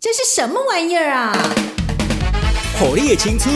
[0.00, 1.32] 这是什么玩意儿啊？
[2.78, 3.52] 火力的青春，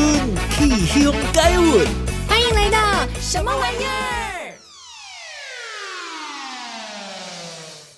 [0.50, 1.86] 气象改运。
[2.26, 4.52] 欢迎来到什么玩意儿？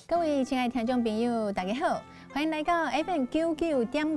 [0.07, 2.03] 各位亲爱的听众朋友，大家好。
[2.35, 4.17] 欢迎来到 FM 九九点五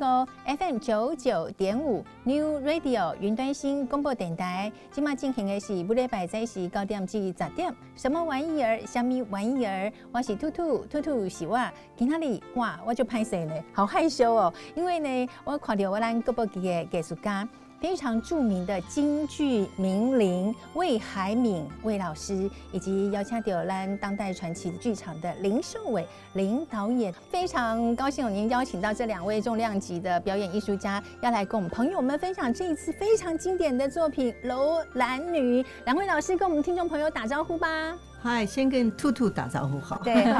[0.57, 4.71] FM 九九点五 New Radio 云端新广播电台。
[4.89, 7.71] 今麦进行的是每礼拜在是九点至十点。
[7.95, 8.81] 什么玩意儿？
[8.87, 9.93] 什么玩意儿？
[10.11, 11.59] 我是兔兔，兔兔是我。
[11.95, 13.53] 今天里哇，我就拍谁呢？
[13.71, 17.47] 好害羞哦，因为呢，我看到我咱国宝级的艺术家。
[17.79, 35.61] 非常著名的京剧名伶魏海敏魏老师，以及邀请到兰当代传奇剧场的林秀伟林导演，非常高兴有您邀请到这两位重量级的表演艺术家，要来跟我们朋友们分享这一次非常经典的作品《楼兰女》。
[35.85, 37.95] 两位老师跟我们听众朋友打招呼吧。
[38.19, 40.01] 嗨，先跟兔兔打招呼好。
[40.03, 40.33] 对，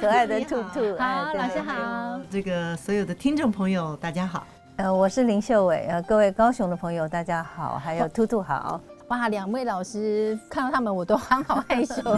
[0.00, 0.96] 可爱的兔兔。
[0.96, 2.20] 好，好，老师好。
[2.30, 4.46] 这个所有的听众朋友，大家好。
[4.78, 8.80] 呃，我是林秀伟，呃，各位高雄的朋友，大家好，还有兔兔好。
[9.08, 11.94] 哇，两位老师看到他们我都很好害羞。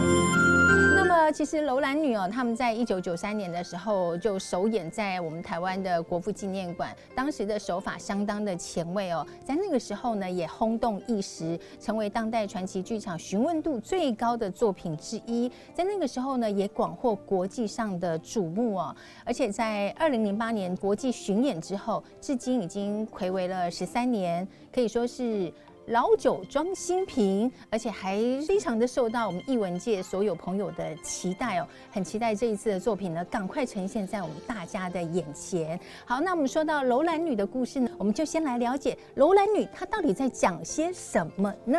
[0.93, 25.51] 那么其实楼兰女哦，他们在一九九三年的时候就首演在我们台湾的国父纪念馆，当时的手法相当的前卫哦，在那个时候呢也轰动一时，成为当代传奇剧场询问度最高的作品之一，在那个时候呢也广获国际上的瞩目哦，而且在二零零八年国际巡演之后，至今已经睽违了十三年，可以说是。
[25.91, 35.77] 老酒装新瓶，而且还非常的受到我们艺文界所有朋友的期待哦，很期待这一次的作品呢，赶快呈现在我们大家的眼前。
[36.05, 41.77] 好，那我们说到楼兰女的故事呢，我们就先来了解楼兰女她到底在讲些什么呢？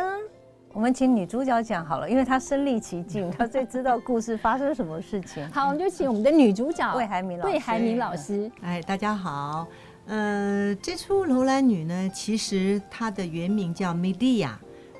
[0.73, 5.47] 我们请女主角讲好了，因为她身历其境，她最知道故事发生什么事情。
[5.51, 7.51] 好，我们就请我们的女主角魏海敏老师。
[7.51, 9.67] 魏海敏老师，哎，大家好。
[10.05, 14.47] 呃，这出《楼兰女》呢，其实它的原名叫《Medea》，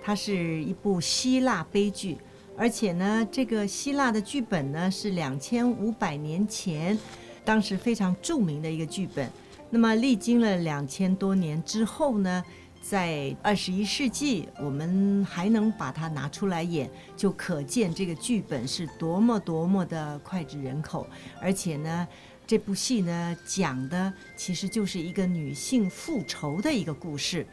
[0.01, 2.17] 它是一部希腊悲剧，
[2.57, 6.97] 而且呢，这个希腊的剧本呢是两千五百年前，
[7.43, 9.29] 当时非常著名的一个剧本。
[9.69, 12.41] 那么历经了两千多年之后呢，
[12.81, 21.05] 在二十一世纪，我们还能把它拿出来演，就可见这个剧本是多么多么的脍炙人口，
[21.41, 22.07] 而且呢。
[22.53, 27.43] 这部戏呢，讲的其实就是一个女性复仇的一个故事，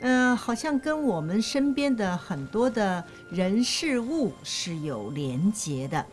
[0.00, 6.04] 嗯、好像跟我们身边的很多的人事物是有连结的。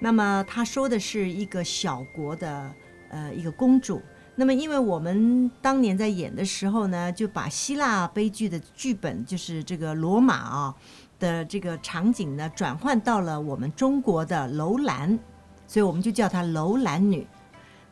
[0.00, 2.72] 那么他说的是一个小国的
[3.10, 4.00] 呃一个公主。
[4.36, 10.74] 那么因为我们当年在演的时候呢，就把希腊悲剧的剧本，就是这个罗马啊
[11.18, 15.18] 的这个场景呢，转换到了我们中国的楼兰，
[15.66, 17.26] 所以我们就叫她楼兰女。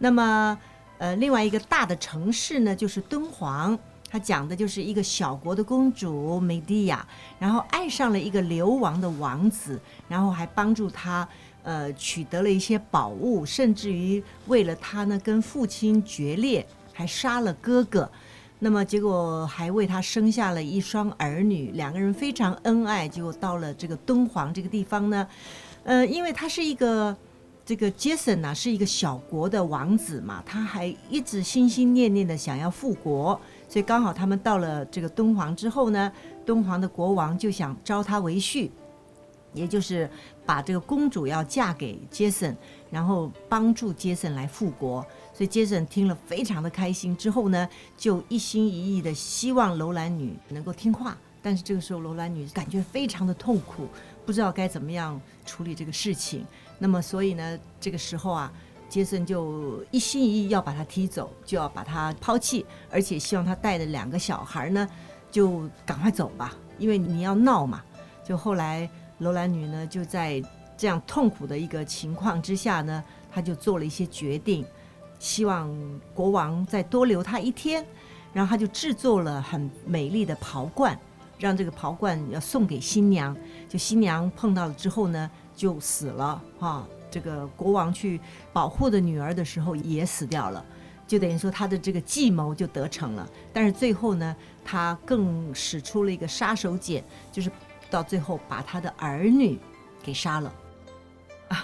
[0.02, 0.58] 那么，
[0.96, 3.78] 呃，另外一个大的城市呢，就是敦煌。
[4.12, 7.06] 它讲的就是一个小国的公主梅蒂亚，
[7.38, 9.78] 然后爱上了一个流亡的王子，
[10.08, 11.28] 然后还帮助他，
[11.62, 18.10] 呃，取得了一些宝物，甚至于为了他呢，跟父亲决裂，还杀了哥哥。
[18.58, 23.06] 那么结果还为他生下了一双儿女，两个人非常恩爱。
[23.06, 25.28] 结果到了这个敦煌这个地方呢，
[25.84, 27.14] 呃，因为他是一个。
[27.70, 36.12] 这个杰森呢是一个小国的王子嘛，他还一直心心念念的想要复国，所以刚好他们到了这个敦煌之后呢，
[36.44, 38.68] 敦煌的国王就想招他为婿，
[39.54, 40.10] 也就是
[40.44, 42.56] 把这个公主要嫁给杰森，
[42.90, 45.00] 然后帮助杰森来复国。
[45.32, 53.86] 所以杰森听了非常的开心，之后呢就一心一意的希望楼兰女能够听话，但是这个时候楼兰女感觉非常的痛苦，
[54.26, 56.44] 不知道该怎么样处理这个事情。
[56.82, 58.50] 那么，所以呢，这个时候啊，
[58.88, 64.88] 杰森就一心一意要把他踢走，就要把他抛弃，而且希望他带的两个小孩呢，
[65.30, 67.82] 就赶快走吧，因为你要闹嘛。
[68.24, 70.42] 就后来楼兰女呢，就在
[70.74, 74.64] 这样痛苦的一个情况之下呢，她就做了一些决定，
[75.18, 75.70] 希望
[76.14, 77.84] 国王再多留她一天，
[78.32, 80.98] 然后她就制作了很美丽的袍冠，
[81.38, 83.36] 让这个袍冠要送给新娘。
[83.68, 85.30] 就新娘碰到了之后呢。
[85.60, 88.18] 就死了哈，这个国王去
[88.50, 90.64] 保护的女儿的时候也死掉了，
[91.06, 93.28] 就等于说他的这个计谋就得逞了。
[93.52, 94.34] 但是最后呢，
[94.64, 97.52] 他更使出了一个杀手锏，就是
[97.90, 99.58] 到最后把他的儿女
[100.02, 100.50] 给杀了。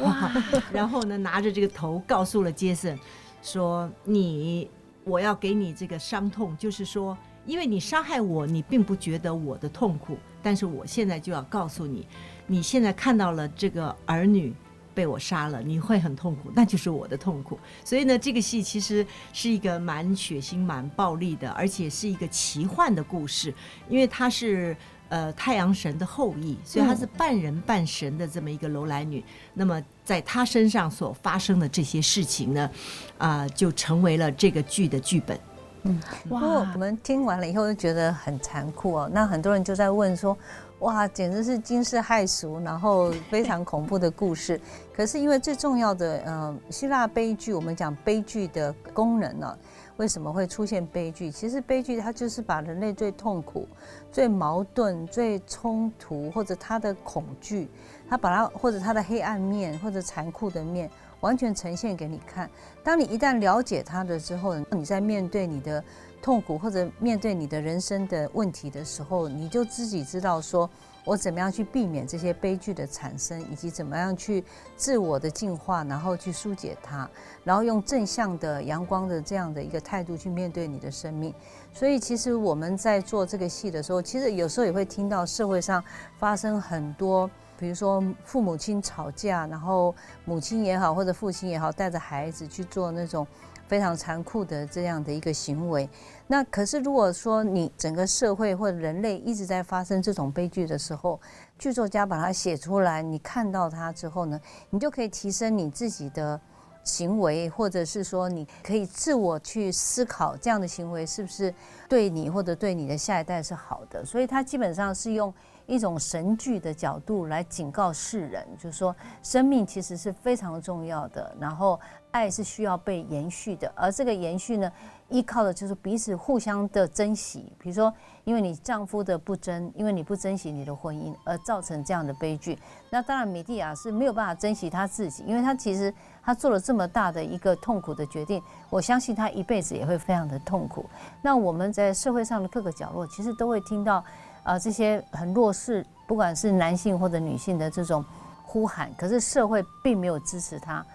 [0.01, 0.31] 哇！
[0.71, 2.99] 然后呢，拿着这个头告诉了杰森，
[3.43, 4.69] 说你，
[5.05, 7.17] 我要给你这个伤痛，就是说，
[7.47, 12.07] 因为你伤害我，你并不觉得我的痛苦，但是我现在就要告诉你。
[12.47, 14.55] 你现在看到了这个儿女，
[14.95, 17.59] 被我杀了，你会很痛苦，那就是我的痛苦。
[17.85, 23.53] 所以呢，这个戏其实是一个蛮血腥、蛮暴力的，而且是一个奇幻的故事，
[23.91, 24.75] 因为它是
[25.11, 29.23] 呃太阳神的后裔，所以她是半人半神的这么一个楼兰女。
[29.53, 32.71] 那么在她身上所发生的这些事情呢，
[33.19, 35.39] 啊、呃，就成为了这个剧的剧本。
[35.83, 39.11] 嗯，不过我们听完了以后就觉得很残酷哦。
[39.13, 40.35] 那很多人就在问说。
[40.81, 44.61] 哇，简直是惊世骇俗，然后非常恐怖的故事。
[44.95, 49.59] 可是因为最重要的，嗯、希腊悲剧，我们讲悲剧的功能呢、
[49.97, 51.31] 为什么会出现悲剧？
[51.31, 53.67] 其实悲剧它就是把人类最痛苦、
[54.13, 57.71] 最矛盾、最冲突，或者他的恐惧，
[58.07, 60.91] 他把它或者他的黑暗面或者残酷的面，
[61.21, 62.51] 完全呈现给你看。
[62.85, 65.83] 当你一旦了解它的之后，你在面对你的。
[66.27, 70.69] 痛苦或者面对你的人生的问题的时候，你就自己知道说，
[71.05, 74.43] 我怎么样去避免这些悲剧的产生，以及怎么样去
[74.77, 77.09] 自我的进化，然后去疏解它，
[77.45, 81.33] 然后用正向的、阳光的这样的一个态度去面对你的生命。
[81.73, 85.81] 所以，其实我们在做这个戏的时候，其实有时候也会听到社会上
[86.19, 89.95] 发生很多，比如说父母亲吵架，然后
[90.25, 93.25] 母亲也好或者父亲也好，带着孩子去做那种。
[93.69, 95.89] 非常残酷的这样的一个行为，
[96.27, 101.21] 那可是如果说你整个社会或者人类一直在发生这种悲剧的时候，
[101.59, 104.41] 剧作家把它写出来，你看到它之后呢，
[104.71, 106.41] 你就可以提升你自己的
[106.85, 111.53] 行为，或者是说你可以自我去思考这样的行为是不是
[111.89, 115.33] 对你或者对你的下一代是好的，所以它基本上是用。
[115.69, 121.77] 一种神剧的角度来警告世人，就是说，生命其实是非常重要的，然后
[122.17, 124.73] 爱是需要被延续的，而这个延续呢，
[125.09, 127.53] 依靠的就是彼此互相的珍惜。
[127.59, 127.93] 比如说，
[128.25, 132.59] 因为你丈夫的不珍，因为你不珍惜你的婚姻，而造成这样的悲剧。
[132.91, 135.93] 那当然，米蒂亚是没有办法珍惜她自己，因为她其实
[136.23, 140.87] 她做了这么大的一个痛苦的决定，我相信她一辈子也会非常的痛苦。
[141.23, 144.03] 那我们在社会上的各个角落，其实都会听到。
[144.47, 148.05] 啊，这些很弱势，不管是男性或者女性的这种
[148.45, 150.87] 呼喊，可是社会并没有支持他，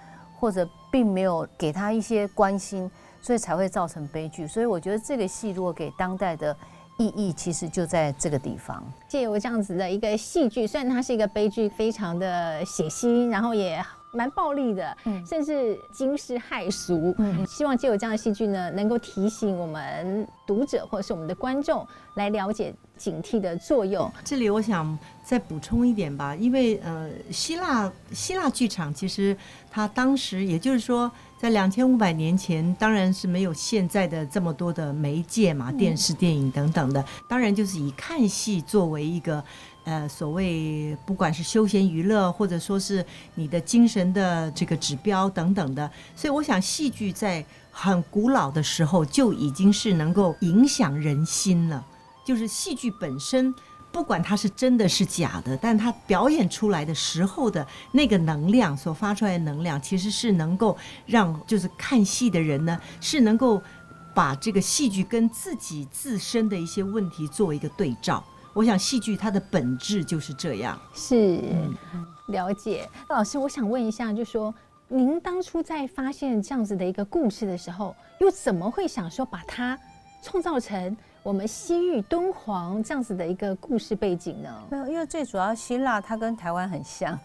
[0.41, 2.89] 或者并没有给他一些关心，
[3.21, 4.47] 所以才会造成悲剧。
[4.47, 6.57] 所以我觉得这个戏如果给当代的
[6.97, 8.83] 意义，其实就在这个地方。
[9.07, 13.79] 借由这样子的一个戏剧，虽然它是一个悲剧，非常的血腥，然后也。
[14.11, 17.15] 蛮暴力的，甚至惊世骇俗。
[17.17, 21.85] 嗯，希望借由这样的戏剧呢，能够提醒我们读者或者是我们的观众
[22.15, 24.11] 来了解警惕的作用。
[24.23, 29.35] 这里我想再补充一点吧，因为呃，希腊希腊剧场其实
[29.69, 31.09] 它当时也就是说，
[31.39, 39.43] 在两千五百年前，当然是没有现在的这么多的媒介嘛，电视、电影等等的，当然就是以看戏作为一个。
[39.83, 51.83] 呃，所谓不管是休闲娱乐，或者说是你的精神的这个指标等等的，所以我想戏剧在很古老的时候就已经是能够影响人心了。
[52.23, 53.51] 就是戏剧本身，
[53.91, 63.59] 不管它是真的是假的，但它表演出来的时候的那个能量所发出来的能量，其实是能够让就是看戏的人呢，是能够
[64.13, 68.23] 把这个戏剧跟自己自身的一些问题做一个对照。
[68.53, 71.39] 我想戏剧它的本质就是这样，是
[72.27, 72.87] 了解。
[73.09, 74.53] 老师，我想问一下，就说
[74.89, 79.77] 您当初在发现这样子的一个故事的时候，又怎么会想说把它
[80.21, 84.49] 创造成我们西域敦煌这样子的一个故事背景呢？
[84.69, 87.17] 没有，因为最主要希腊它跟台湾很像，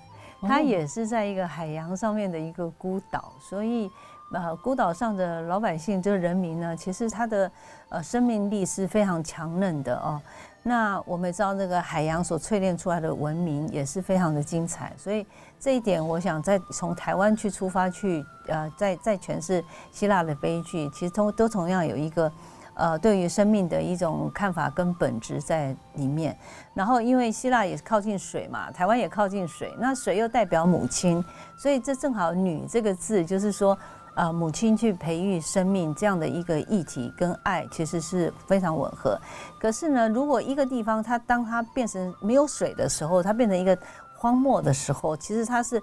[0.42, 3.90] 它也是在一个海洋上面的一个孤岛，所以
[4.32, 7.50] 呃，孤岛上的老百姓这个人民呢，其实他的
[7.88, 10.20] 呃生命力是非常强韧的哦。
[10.68, 15.24] 那我们知道，这个海洋所淬炼出来的文明也是非常的精彩，所以
[15.60, 22.32] 这一点，我想在从台湾去出发去，呃，在在诠释希腊的悲剧，其实都都同样有一个，
[22.74, 26.36] 呃，对于生命的一种看法跟本质在里面。
[26.74, 31.24] 然后，因为希腊也是靠近水嘛，台湾也靠近水，那水又代表母亲，
[31.56, 33.78] 所以这正好“女”这个字，就是说。
[34.16, 39.18] 呃，母亲去培育生命这样的一个议题跟爱，其实是非常吻合。
[39.60, 43.76] 可是呢，如果一个地方它当它变成没有水的时候，它变成一个
[44.16, 45.82] 荒漠的时候，其实它是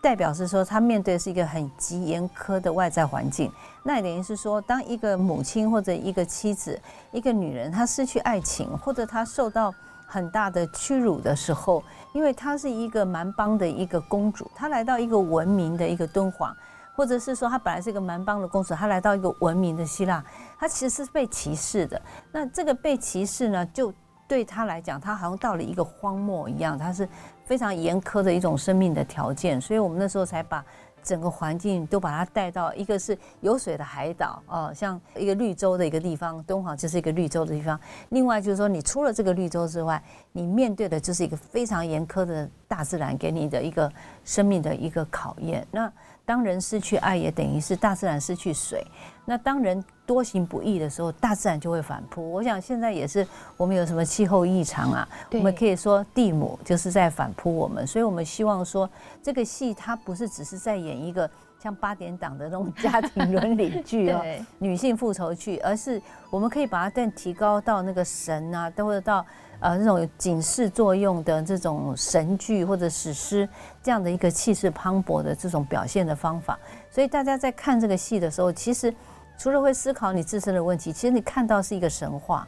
[0.00, 3.50] 代表是说，它面对是一个很极严苛的外在环境。
[3.82, 9.74] 那也等于是说，当一个母亲或者一个妻子、一个女人，她失去爱情，或者她受到
[10.06, 16.56] 很大的屈辱的时候，因为她是一个蛮邦的一个公主，她来到一个文明的一个敦煌。
[16.94, 20.24] 或者是说，他本来是一个蛮邦的公主，他来到一个文明的希腊，
[20.58, 22.00] 他其实是被歧视的。
[22.30, 23.92] 那这个被歧视呢，就
[24.28, 27.08] 对他来讲，他好像到了一个荒漠一样，他是
[27.44, 30.64] 非常严苛的一种生命的条件，所以我们那时候才把。
[31.04, 37.76] 整个环境都把它带到一个是有水的海岛哦，像一个绿洲的一个地方，敦煌就是一个绿洲的地方。
[38.10, 43.92] 另外就是说，你除了这个绿洲之外，你面对的就是一个非常严苛的大自然给你的一个
[44.24, 45.66] 生命的一个考验。
[45.72, 45.92] 那
[46.24, 48.84] 当人失去爱，也等于是大自然失去水。
[49.24, 52.32] 那当人多行不义的时候，大自然就会反扑。
[52.32, 53.26] 我想现在也是，
[53.56, 55.08] 我们有什么气候异常啊？
[55.32, 57.86] 我们可以说地母就是在反扑我们。
[57.86, 58.88] 所以我们希望说，
[59.22, 61.28] 这个戏它不是只是在演一个
[61.60, 64.22] 像八点档的那种家庭伦理剧哦，
[64.58, 66.00] 女性复仇剧，而是
[66.30, 69.24] 我们可以把它再提高到那个神啊，或者到。
[69.62, 73.48] 呃，这种警示作用的这种神剧或者史诗，
[73.80, 76.58] 这样的一个气势磅礴的这种表现的方法，
[76.90, 78.92] 所以大家在看这个戏的时候，其实
[79.38, 82.46] 除了会思考你自身的问题，其实你看到是一个神话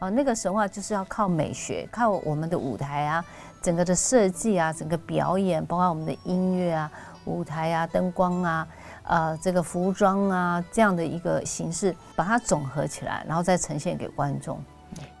[0.00, 3.24] 啊，那个神话就是要靠美学，靠我们的舞台啊，
[3.62, 6.90] 整个的设计啊，整个表演，包括我们的音乐啊、
[7.26, 8.68] 舞台啊、灯光啊、
[9.04, 14.60] 呃，这个服装啊，这样的一个形式，把它总合起来，然后再呈现给观众。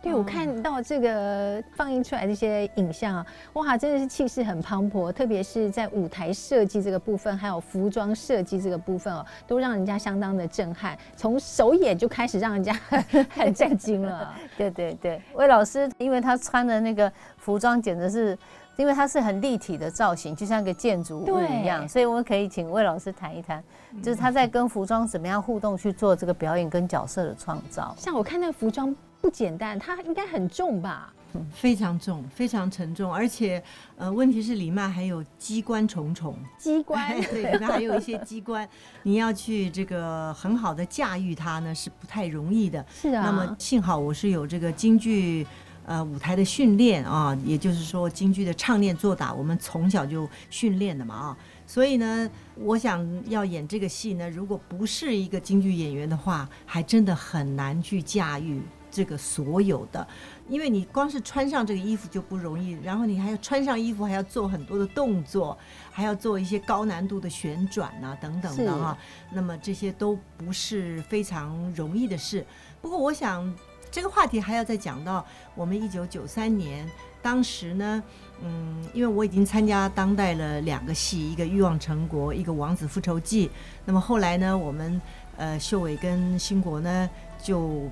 [0.02, 10.96] 对，我看到这个放映出来这些影像啊，哇，真的是气势很磅礴，特别是在舞台设计这个部分，还有服装设计这个部分哦，都让人家相当的震撼。
[11.16, 14.32] 从首演就开始让人家很 很震惊了。
[14.56, 18.38] 对对对，魏老师，因为他穿的那个服装简直是，
[18.76, 23.60] 因为他是很立体的造型，就像个建筑物一样，所以我们可以请魏老师谈一谈，
[24.02, 27.92] 就是他在跟服装怎么样互动去做这个表演跟角色的创造。
[27.98, 28.94] 像我看那个服装。
[29.20, 31.12] 不简单，它应该很重吧？
[31.52, 33.62] 非常重，非常沉重，而且，
[33.96, 38.66] 呃，问题是里面还有机关重重，机关 对，里面还有一些机关，
[39.02, 42.82] 你要去这个很好的驾驭它呢，是不太容易的。
[42.90, 43.22] 是啊。
[43.26, 45.46] 那么幸好我是有这个京剧
[45.84, 58.62] 呃舞台的训练啊，也就是说京剧的唱念做打，我们从小就训练的嘛啊，所以呢，我想要演这个戏呢，如果不是一个京剧演员的话，还真的很难去驾驭。
[58.96, 60.08] 这个所有的，
[60.48, 65.58] 因为你光是穿上这个衣服就不容易，然后你还要穿上衣服，还要做很多的动作，
[65.92, 68.96] 还要做一些高难度的旋转啊等等的哈。
[69.30, 72.42] 那么这些都不是非常容易的事。
[72.80, 73.54] 不过我想
[73.90, 75.22] 这个话题还要再讲到
[75.54, 78.02] 我们一九九三年，当时呢，
[78.42, 83.48] 嗯，因为我已经参加当代了两个戏，一个《欲望城国》，一个《王子复仇记》。
[83.84, 84.98] 那么后来呢，我们
[85.36, 87.10] 呃秀伟跟兴国呢
[87.42, 87.90] 就。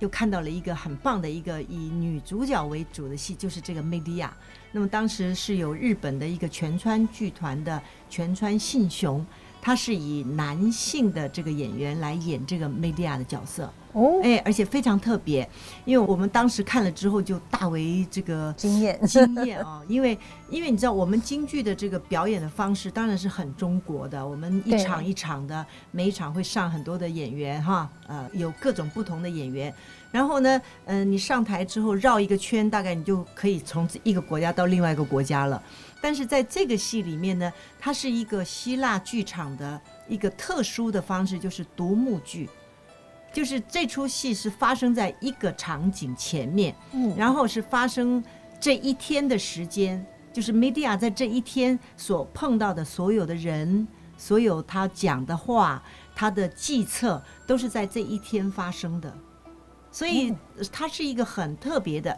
[0.00, 4.28] 又看到了一个很棒的一个以女主角为主的戏，就是这个《梅迪亚》。
[4.72, 9.24] 那么当时是有日本的一个全川剧团的全川信雄，
[9.62, 13.72] 他是以男性的这个演员来演这个梅迪亚的角色。
[13.94, 15.48] 哦，哎，而且非常特别，
[15.84, 19.80] 因为我们当时看了之后就大为这个 惊艳惊艳啊！
[19.88, 20.18] 因为
[20.50, 29.72] 因为你知道，我们京剧的这个表演的方式当然是很中国的，我们一场一场的，每一场会上很多的演员哈，呃，有各种不同的演员。
[30.10, 35.62] 然后呢，嗯、呃，你上台之后绕一个圈，大概你就可以从一个国家到另外一个国家了。
[36.00, 42.48] 但是在这个戏里面呢，它是一个希腊剧场的一个特殊的方式，就是独幕剧。
[43.34, 48.22] 就是这出戏是发生在一个场景前面，嗯，然后是发生
[48.60, 53.86] 这一天的时间，就是梅迪亚在这一天所碰到的所有的人，
[54.16, 55.82] 所有他讲的话，
[56.14, 59.12] 他的计策都是在这一天发生的，
[59.90, 60.32] 所以
[60.70, 62.16] 它是一个很特别的。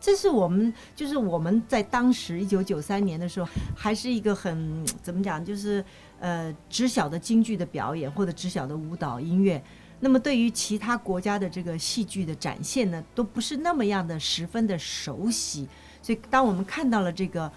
[0.00, 5.84] 这是我们就是我们在当时一九九三年的时候，还是一个很怎么讲，就是
[6.20, 9.60] 呃只晓得京剧的表演或者只晓得舞蹈音乐。
[10.00, 15.68] 那么对于其他国家的这个戏剧的展现呢，都不是那么样的十分的熟悉，
[16.00, 17.50] 所以当我们看到了这个，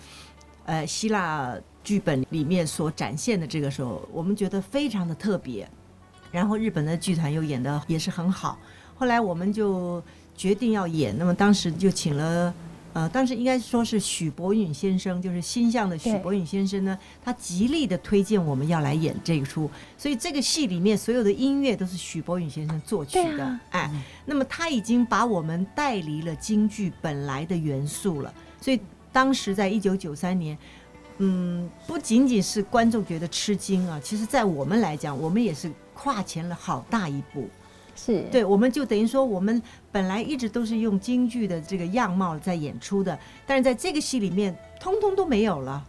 [0.65, 5.69] 呃，希腊剧本里面所展现的这个时候，我们觉得非常的特别。
[6.31, 8.57] 然后日本的剧团又演的也是很好，
[8.95, 10.01] 后来我们就
[10.35, 12.53] 决定要演，那么当时就请了。
[12.93, 23.91] 呃，当时应该说是许博允先生，就是新象的许博允先生呢，他极力的推荐我们要来演这一出，所以这个戏里面所有的音乐都是许博允先生作曲的，啊、哎，
[24.25, 28.79] 那么他已经把我们带离了京剧本来的元素了，所以
[29.11, 30.57] 当时在一九九三年，
[31.19, 37.49] 嗯，不仅仅是观众觉得吃惊啊，其实在我们来讲，我们也是跨前了好大一步。
[37.95, 45.83] 是对，我们就等于说，我们本来一直都是用京剧的这个样貌在演出的，但是在这个戏里面，通通都没有了，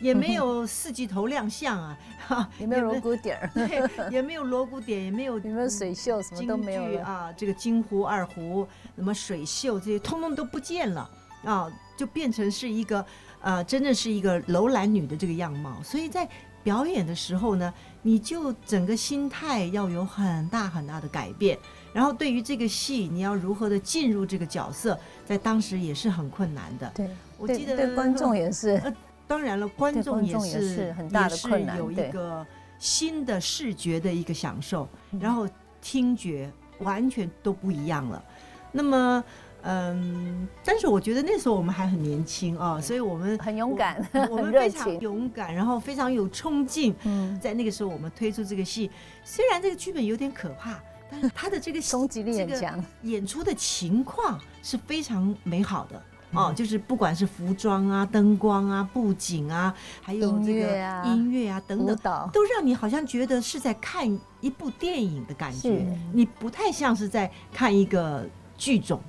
[0.00, 7.32] 也没有 四季头亮相啊， 哈，也没有锣鼓点儿， 对，也没有锣鼓点，也没有，也没有水袖，什么都没有啊。
[7.36, 11.08] 这个金胡、二胡，什么水袖这些，通通都不见了
[11.44, 13.04] 啊，就变成是一个
[13.40, 15.80] 呃，真的是一个楼兰女的这个样貌。
[15.82, 16.28] 所以在
[16.62, 17.72] 表演的时候呢，
[18.06, 21.58] 你就整个心态要有很大很大的改变。
[21.92, 26.92] 然后对于这个戏，你要如何的进入这个角色，在当时也是很困难的。
[26.94, 27.08] 对，
[27.38, 28.80] 我记得对，对观众也是。
[28.84, 28.94] 呃，
[29.26, 32.46] 当然了，观众也是，也是很大的困难，有一个
[32.78, 34.86] 新的视觉的一个享受，
[35.18, 35.48] 然后
[35.80, 38.22] 听觉完全都不一样了。
[38.70, 39.24] 那么，
[39.64, 46.94] 嗯，但是我觉得那时候我们还很年轻啊，所以我们很勇敢，我们非常勇敢，然后非常有冲劲。
[47.04, 48.90] 嗯，在那个时候我们推出这个戏，
[49.24, 50.78] 虽然这个剧本有点可怕。
[51.10, 56.02] 但是他的这个冲击力很强，演出的情况是非常美好的
[56.32, 61.62] 哦，就是不管是服装啊、灯光啊、布景啊，还有这个音乐啊。
[61.68, 69.00] 等等，都让你好像觉得是在看一部电影的感觉，你不太像是在看一个剧种，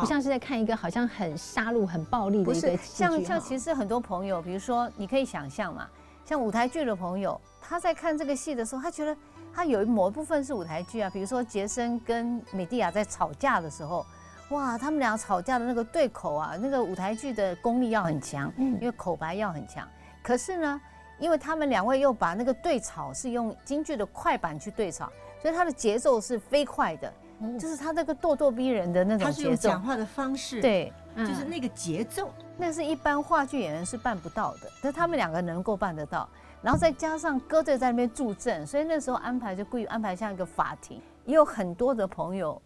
[0.00, 2.76] 不像是在看一个好像很杀戮、很暴力的一个。
[2.78, 5.88] 像像其实很多朋友，比如说你可以想象嘛，
[6.24, 9.16] 像舞台剧的朋友，他在看这个戏的时候，他觉得。
[9.50, 14.06] 他有某一部分是舞台剧啊，比如说杰森跟美蒂亚在吵架的时候，
[14.50, 19.88] 哇，他们俩吵架的那个对口啊，那个舞台剧的功力要很强，因为口白要很强。
[20.22, 20.80] 可是呢，
[21.18, 25.10] 因为他们两位又把那个对吵是用京剧的快板去对吵，
[25.42, 27.12] 所以他的节奏是飞快的，
[27.58, 29.26] 就是他那个咄咄逼人的那种节奏。
[29.26, 36.28] 他是用讲话的方式，对，就是那个节奏，那是一般话剧演员是办不到的，但他们两个能够办得到。
[36.60, 41.00] 然后再加上歌队在那边助阵，所以那时候安排就故意安排像一个法庭。
[41.24, 42.60] 也有很多的朋友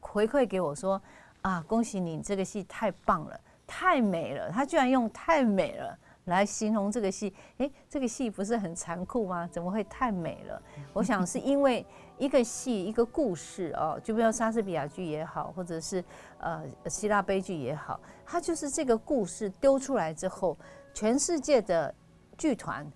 [0.00, 1.00] 回馈给我说
[1.42, 7.34] ：“啊，恭喜你，这个戏太棒了，太美了。”他居然用“太美了”来形容这个戏。
[7.58, 9.46] 诶，这个戏不是很残酷吗？
[9.52, 10.62] 怎么会太美了？
[10.94, 11.84] 我想是因为
[12.18, 16.02] 一个戏、一个故事哦，就比如莎士比亚剧也好，或者是
[16.38, 20.56] 呃希腊悲剧也好，它就是这个故事丢出来之后，
[20.92, 21.94] 全世界的
[22.38, 22.86] 剧团。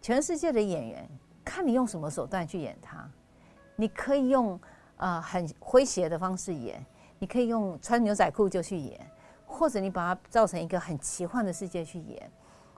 [0.00, 1.10] 全世界的演员，
[1.44, 3.04] 看你用什么手段去演它。
[3.74, 4.58] 你可以用
[4.96, 6.84] 呃很诙谐的方式演，
[7.18, 8.98] 你可以用穿牛仔裤就去演，
[9.44, 12.30] 或者你把它造成一个很奇幻的世界去演，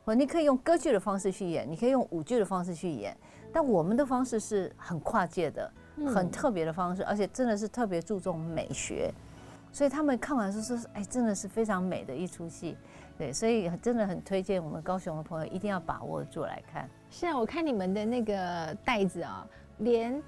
[0.03, 3.15] 或你可以用歌剧的方式去演，你可以用舞剧的方式去演。
[3.53, 5.71] 但我们的方式是很跨界的，
[6.07, 9.13] 很特别的方式，而且真的是特别注重美学。
[9.73, 12.77] 所以他们看完说说，哎，真的是非常美的一出戏。
[13.17, 16.89] 对，所以真的很推荐我们高雄的朋友一定要把握住来看。
[17.11, 19.47] 是啊，我看你们的那个袋子啊，
[19.79, 20.21] 连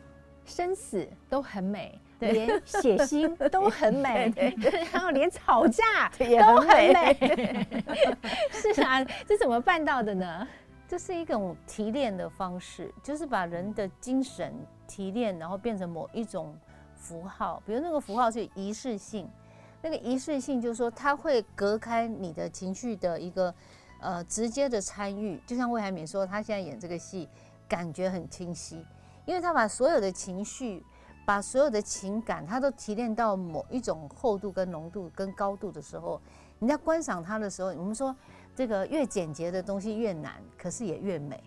[0.45, 5.83] 生死都很美，对连血腥都很美，对 对对，然后连吵架
[6.19, 7.17] 都很美。
[8.53, 10.47] 是啊，这怎么办到的呢？
[10.93, 14.55] 这是一种提炼的方式，就是把人的精神
[14.87, 16.55] 提炼，然后变成某一种
[16.95, 19.27] 符号，比如那个符号是仪式性。
[19.81, 23.55] 那个仪式性就是说，它会隔开你的情绪的一个
[24.03, 25.41] 呃直接的参与。
[25.47, 27.27] 就像魏海敏说，他现在演这个戏，
[27.67, 28.85] 感觉很清晰，
[29.25, 30.85] 因为他把所有的情绪、
[31.25, 36.21] 把所有的情感，他都提炼到某一种厚度、跟浓度、跟高度的时候，
[36.59, 38.15] 你在观赏它的时候，我们说
[38.55, 41.43] 这个越简洁的东西越难，可是也越美。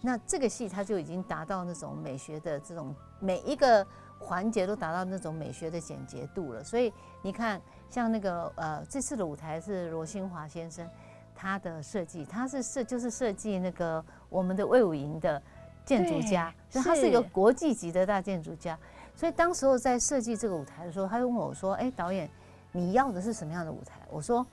[0.00, 3.86] 那这个戏它就已经达到那种美学的这种每一个
[4.18, 6.62] 环节都达到那种美学的简洁度了。
[6.62, 6.92] 所以
[7.22, 7.60] 你看。
[7.90, 10.86] 像那个呃，这次的舞台是罗新华先生
[11.34, 15.42] 他的设计，他是设就是设计那个我们的魏武营的
[15.86, 18.78] 建筑家，所以他是一个国际级的大建筑家。
[19.16, 22.28] 所以当时候在设计这个舞台的时候，他就问我说：“哎，导演，
[22.72, 24.46] 你要的是什么样的舞台？”我说：“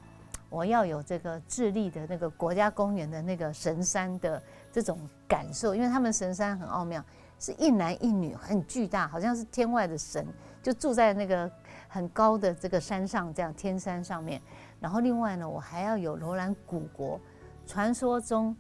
[0.50, 7.04] 我要有这个智利的那个国家公园的那个神山的这种感受，因为他们神山很奥妙，
[7.40, 10.26] 是一男一女，很巨大，好像是天外的神，
[10.62, 11.50] 就住在那个。”
[11.88, 14.42] 很高的这个山上，这样天山上面，
[14.82, 17.18] 然后另外呢，我还要有楼兰古国，
[17.66, 18.54] 传说中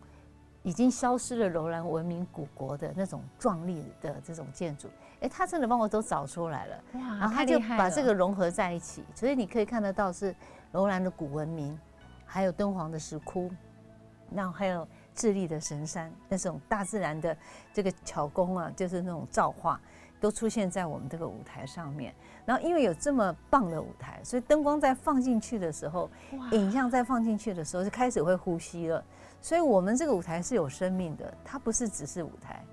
[0.63, 4.88] 已经消失了楼兰文明古国的那种壮丽的这种建筑，
[5.19, 10.34] 哎，他真的帮我都找出来了，哇，然后他就把这个融合在一起，所以你可以看得到是
[10.75, 11.79] 楼兰的古文明，
[12.25, 13.49] 还有敦煌的石窟，
[14.29, 14.85] 然后还有
[15.15, 17.35] 智利的神山，那种大自然的
[17.73, 19.79] 这个巧工啊，就是那种造化。
[20.19, 22.11] 都出现在我们这个舞台上面，
[22.45, 26.09] 然后因为有这么棒的舞台，所以灯光在放进去的时候，
[26.51, 29.03] 影像在放进去的时候就开始会呼吸了。
[29.39, 32.63] 所以我们这个舞台是有生命的，它不是只是舞台，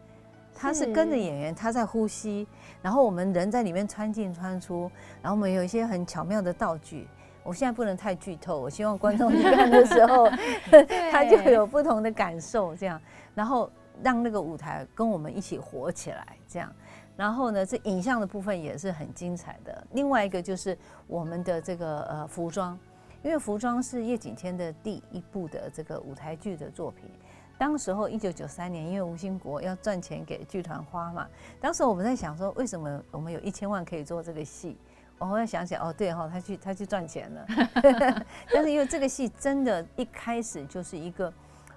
[0.54, 2.46] 它是跟着演员，他在呼吸，
[2.80, 7.06] 然后我们人在里面穿进穿出，然后我们有一些很巧妙的道具，
[7.44, 10.28] 我现在不能太剧透，我希望观众去看的时候，
[11.10, 13.00] 他就有不同的感受，这样，
[13.34, 13.70] 然后
[14.02, 16.72] 让那个舞台跟我们一起活起来，这样。
[17.14, 19.86] 然后呢，这影像的部分也是很精彩的。
[19.92, 20.76] 另外一个就是
[21.06, 22.78] 我们的这个呃服装，
[23.22, 27.10] 因为服装是叶景天的第一部的这个舞台剧的作品。
[27.58, 31.28] 当时候一九九三年，因为吴兴国要赚钱给剧团花嘛，
[31.60, 34.78] 当时我们在想说，为什么我们有一千万可以做这个戏？
[35.22, 37.46] 我后来想起来，哦，对哈、哦，他去他去赚钱了。
[38.52, 41.32] 但是因为这个戏真的，一开始就是一个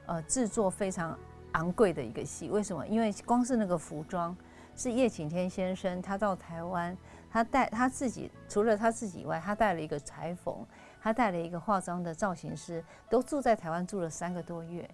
[0.07, 1.15] 呃制作非常
[1.51, 2.49] 昂贵的一个戏。
[2.49, 2.87] 为什么？
[2.87, 4.35] 因为光是那个服装。
[4.77, 6.97] 是叶景天先生，他到台湾，
[7.31, 10.65] 他带他自己，除了他自己以外，他带了一个裁缝，
[11.01, 14.89] 他带了一个化妆的造型师，都住在台湾住了三个多月。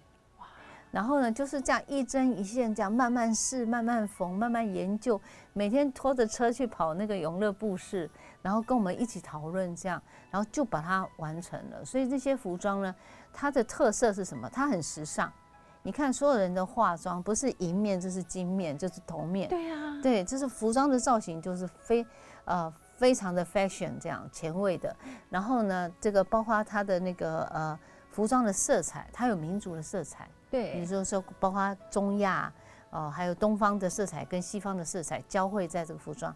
[0.92, 1.00] 哇！
[1.00, 5.20] 然后呢，就是这样一针一线，这样慢慢试、慢慢缝、慢慢研究，
[5.52, 8.08] 每天拖着车去跑那个永乐布市，
[8.40, 10.00] 然后跟我们一起讨论这样，
[10.30, 11.84] 然后就把它完成了。
[11.84, 12.94] 所以这些服装呢，
[13.32, 14.48] 它的特色是什么？
[14.50, 15.32] 它很时尚。
[15.84, 19.48] 你看，所有人的化妆不是银面就是金面，就是铜面。
[19.48, 22.06] 对啊，对，就是服装的造型就是非
[22.44, 24.94] 呃非常的 fashion 这样前卫的。
[25.28, 27.76] 然后呢，这个包括它的那个呃
[28.12, 30.28] 服装的色彩，它有民族的色彩。
[30.52, 32.52] 对，你说说包括中亚
[32.90, 36.34] 哦、呃，还有东方的色彩跟西方的色彩交汇在这个服装。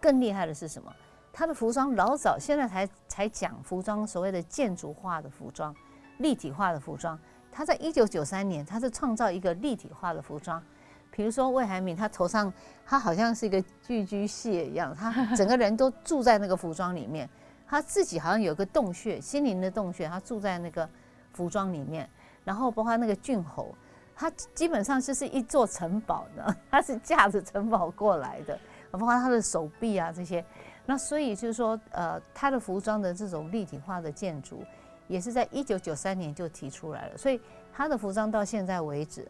[0.00, 0.90] 更厉害的是什么？
[1.34, 5.74] 它的服装老早现在才才讲服装所谓的建筑化的服装，
[6.16, 7.18] 立体化的服装。
[7.52, 10.62] 他在一九九三年，他是创造一个立体化的服装，
[11.10, 12.50] 比如说魏海敏，他头上
[12.86, 17.28] 他好像是一个寄居蟹一样，他 整个人都住在那个服装里面，
[17.66, 20.88] 他自己好像有个洞穴，心灵的洞穴，他住在那个
[21.32, 22.08] 服装里面，
[22.48, 23.74] 然后包括那个郡侯，
[24.16, 28.58] 他基本上就是一座城堡呢，他是架着城堡过来的，
[28.90, 30.42] 包括他的手臂啊这些，
[30.86, 34.64] 那所以就是说，呃，他的服装的这种立体化的建筑。
[35.08, 37.40] 也是在一九九三年就提出来了，所以
[37.72, 39.26] 他的服装到现在为止，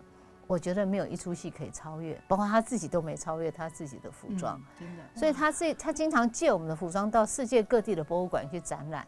[0.48, 4.60] 我觉得没有一出戏可以超越，包括他自己都没超越他自己的服装。
[4.76, 9.06] 真的，所以他是他经常借我们的服装到世界各地的博物馆去展览。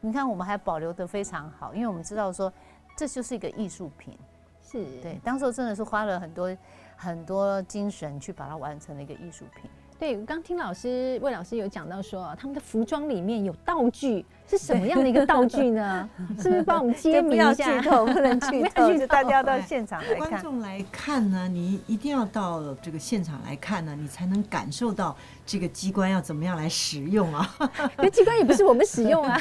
[0.00, 2.50] 你看，我们还保留得非常好，因为我们知道说
[2.98, 4.18] 这就是一个艺术品。
[4.60, 6.56] 是对，当时真的是花了很多
[6.96, 9.70] 很多精神去把它完成了一个艺术品。
[9.98, 16.08] 对，我刚听老师魏老师有讲到说，他们的服装里面有道具，是什么样的一个道具呢？
[16.40, 17.82] 是不是帮我们揭秘一下？
[17.82, 20.28] 不，不能 剧透，就大家到现场来看。
[20.30, 27.56] 观众来看呢，你一定要到这个现场来看呢，你才能感受到这个机关要怎么样来使用啊。
[27.98, 29.36] 这机关也不是我们使用啊，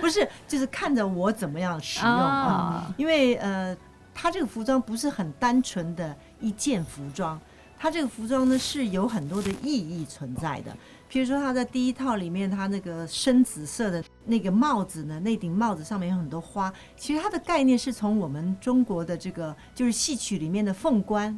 [0.00, 2.84] 不是，就是看着我怎么样使用啊。
[2.88, 3.76] 哦、因为呃，
[4.12, 7.40] 他这个服装不是很单纯的一件服装。
[7.82, 10.70] 它这个服装呢是有很多的意义存在的，
[11.10, 21.36] 譬如说它在第一套里面，它那个深紫色的那个帽子呢，那顶帽子上面有很多花，其实它的概念是从我们中国的这个就是戏曲里面的凤冠，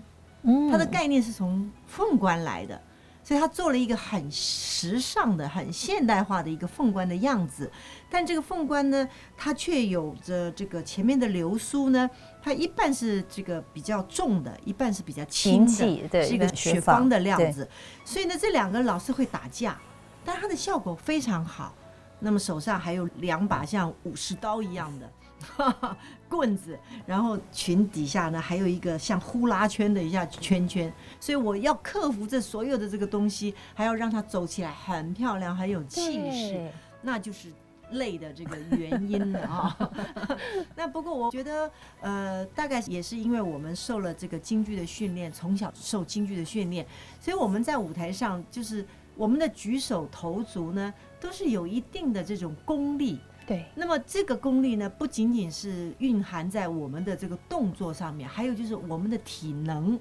[0.71, 2.79] 它的概念是从凤冠来的。
[3.27, 7.73] 所以他做了一个很时尚的、很现代化的一个凤冠的样子，
[8.11, 12.11] 但这个凤冠呢，它却有着这个前面的流苏呢，
[12.45, 17.67] 它一半是这个比较重的，一半是比较轻的，对，是一个雪芳的料子。
[18.05, 19.81] 所以呢，这两个老是会打架，
[20.27, 21.75] 但它的效果非常好。
[22.21, 25.11] 那么手上还有两把像武士刀一样的。
[26.29, 36.71] 棍子，然后裙底下呢还有一个像呼啦圈的一下圈圈，所以我要克服这所有的这个东西，还要让它走起来很漂亮，很有气势，
[37.03, 37.53] 那就是
[37.95, 39.91] 累的这个原因了啊。
[40.77, 46.87] 那不过我觉得，呃，大概也是因为我们受了这个京剧的训练，从小受京剧的训练，
[47.21, 53.19] 所以我们在舞台上就是我们的举手投足呢，都是有一定的这种功力。
[53.47, 60.01] 对，那么这个功力呢，不仅仅是蕴含在我们的这个动作上面，还有就是我们的体能，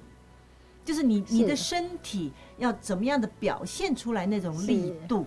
[0.82, 5.26] 就是你你的身体要怎么样的表现出来那种力度，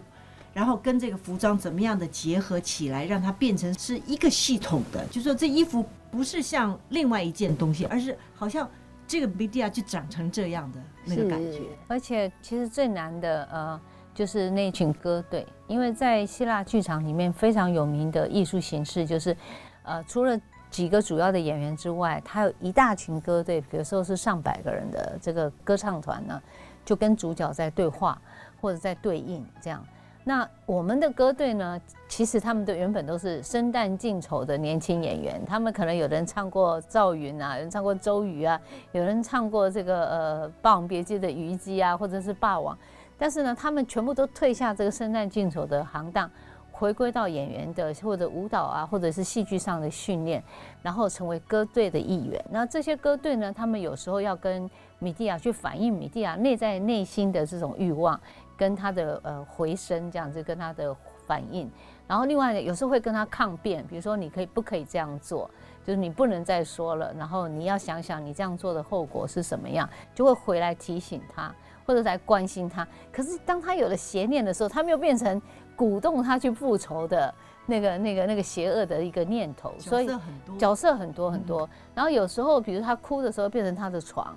[0.58, 8.68] 然后跟这个服装怎么样的结合起来，让它变成是一个系统的，就是说这衣服不是像另外一件东西，而是好像
[9.08, 11.62] 这个 media 就长成这样的那个感觉。
[11.88, 13.80] 而且其实最难的呃。
[14.16, 19.38] 就是那群歌队，因为在希腊剧场里面非常有名的艺术形式，就是，
[19.84, 20.36] 呃，除了
[20.72, 26.42] 几个主要的演员之外，他有一大群歌队，比如说是上百个人的这个歌唱团呢，
[26.84, 28.20] 就跟主角在对话
[28.60, 29.86] 或者在对应这样。
[30.28, 38.60] 那我们的歌队呢，其实他们的原本都是生旦净丑的年轻演员，他们可能有人唱过赵云啊，有人唱过周瑜啊，
[38.92, 42.78] 有人唱过这个呃《霸王别姬》的虞姬啊，或者是霸王。
[43.18, 46.30] 但是呢，他们全部都退下这个生旦净丑的行当，
[46.74, 50.44] 回归到演员的或者舞蹈啊，或者是戏剧上的训练，
[50.82, 52.44] 然后成为歌队的一员。
[52.52, 58.20] 那这些歌队呢，他们有时候要跟米蒂亚去反映米蒂亚内在内心的这种欲望，
[58.58, 60.94] 跟他的呃回声这样子跟他的
[61.26, 61.72] 反应。
[62.08, 65.50] 然后另外有时候会跟他抗辩，比如说你可以不可以这样做，
[65.86, 71.54] 就是你不能再说了，然后你要想想你这样做的后果是什么样，就会回来提醒他，
[71.86, 72.88] 或者来关心他。
[73.12, 75.42] 可是当他有了邪念的时候，他没有变成。
[75.78, 77.32] 鼓动他去复仇的
[77.68, 80.10] 那个、那个、那个邪恶的一个念头，所以
[80.58, 81.70] 角色很多很多。
[81.94, 84.36] 然后有时候，比如他哭的时候变成他的床，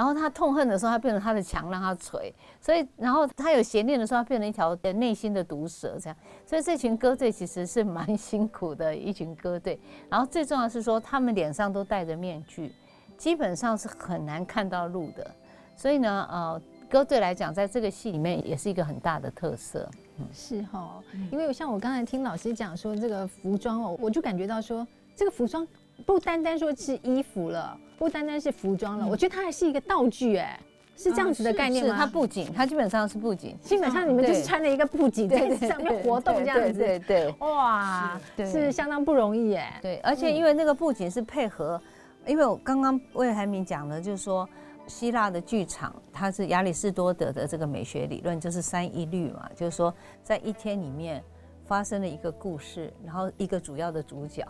[0.00, 2.34] 然后他痛恨的时候，他变成他的墙让他捶。
[2.58, 6.16] 所以，然后他有邪念的时候，他变成一条内心的毒蛇这样。
[6.46, 9.78] 所以这群歌队其实是蛮辛苦的一群歌队。
[10.08, 12.72] 然后最重要是说，他们脸上都戴着面具，
[13.18, 15.30] 基本上是很难看到路的。
[15.76, 19.86] 所以呢，呃，歌队来讲，在这个戏里面也是一个很大的特色。
[20.32, 20.98] 是哈，
[21.30, 25.68] 因为像我刚才听老师讲说这个服装哦，我就感觉到说这个服装
[26.06, 30.58] 不单单说是衣服了，不单单是服装了，我觉得它还是一个道具哎，
[30.96, 31.94] 是这样子的概念吗？
[31.98, 41.78] 它布景，它基本上是布景，基本上你们就是穿着一个布景在上面活动这样子，对对，哇，是相当不容易哎，对，而且因为那个布景是配合，
[42.26, 44.48] 因为我刚刚魏海敏讲的，就是说。
[44.86, 51.22] 希腊的剧场，它是亚里士多德的这个美学理论，就是三一律嘛，就是说在一天里面
[51.64, 54.44] 发生了一个故事，然后一个主要的主角，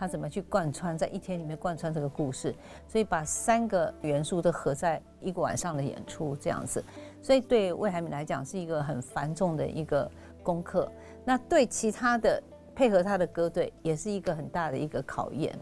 [0.00, 2.54] 他怎么去贯穿在一天里面贯穿这个故事，
[2.88, 6.82] 所以把三个元素都合在一个晚上的演出这样子，
[7.20, 10.10] 所以对魏海敏来讲是一个很繁重的一个
[10.42, 10.90] 功课，
[11.22, 12.42] 那对其他的
[12.74, 15.54] 配合他的歌队也是一个很大的一个考验。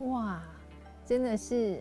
[0.00, 0.42] 哇，
[1.06, 1.80] 真的是。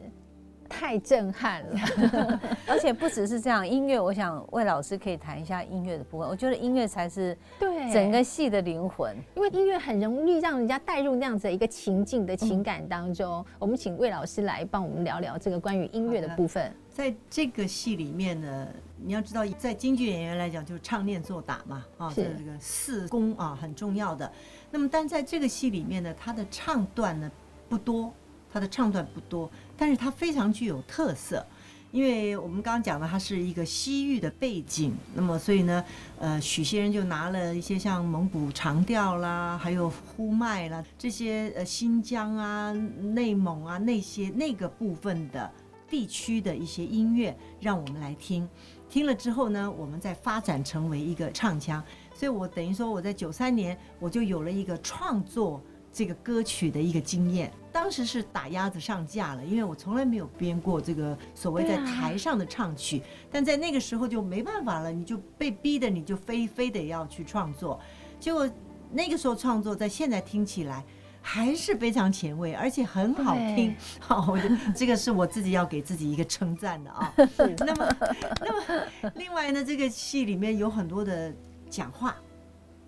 [0.72, 6.28] 太震撼了， 而且不只是这样，音乐，我想魏老师可以谈一下音乐的部分。
[6.28, 13.46] 我觉得音乐才是对整个戏的灵魂，因为音乐很容易让人家带入那样子的一个情境的情感当中。
[13.60, 16.74] 我们请魏老师来帮我们聊聊这个关于音乐的部分。
[16.90, 24.32] 在这个戏里面呢，你要知道，在京剧演员来讲，就是唱念做打嘛，啊，是这个四功啊很重要的。
[24.70, 27.30] 那么，但在这个戏里面呢，它的唱段呢
[27.70, 28.14] 不多。
[28.52, 31.46] 他的唱段不多，但是他非常具有特色，
[31.92, 35.84] 因为我们刚刚讲的，它是一个西域的背景，那么所以呢，
[36.20, 45.50] 呃，许先生就拿了一些像蒙古长调啦，还有呼麦啦这些呃新疆啊、内蒙啊那些那个部分的
[45.90, 48.48] 地区的一些音乐，让我们来听，
[48.90, 51.84] 听了之后呢，我们再发展成为一个唱腔，
[52.14, 55.62] 所以我等于说我在九三年我就有了一个创作。
[55.94, 67.80] 这个歌曲的一个经验，当时是打鸭子上架了，因为我从来没有编过这个所谓在台上的唱曲，啊、但在那个时候就没办法了，你就被逼的，你就非非得要去创作。
[68.20, 68.50] 结果
[68.90, 70.84] 那个时候创作，在现在听起来
[71.22, 73.76] 还是非常前卫，而且很好听。
[74.00, 77.14] 好，我觉得这个是我自己要给自己一个称赞的啊。
[77.60, 77.96] 那么，
[78.40, 81.34] 那么另外呢，这个戏里面有很多的
[81.70, 82.16] 讲话。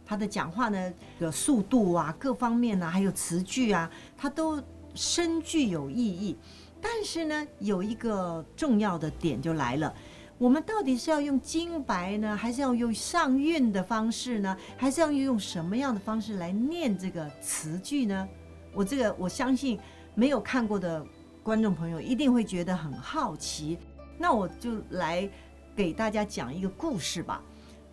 [0.06, 4.62] 他的讲话呢，的速度啊，各方面啊，还有词句啊，他都
[4.94, 6.38] 深具有意义。
[6.82, 9.94] 但是呢，有一个重要的点就来了：
[10.38, 18.28] 我们到底是要用京白呢，还是要用上韵的方式呢，还是要用什么样的方式来念这个词句呢？
[18.74, 19.80] 我这个我相信
[20.14, 21.06] 没有看过的
[21.42, 23.78] 观众朋友一定会觉得很好奇。
[24.18, 25.30] 那我就来
[25.76, 27.42] 给大家讲一个故事吧。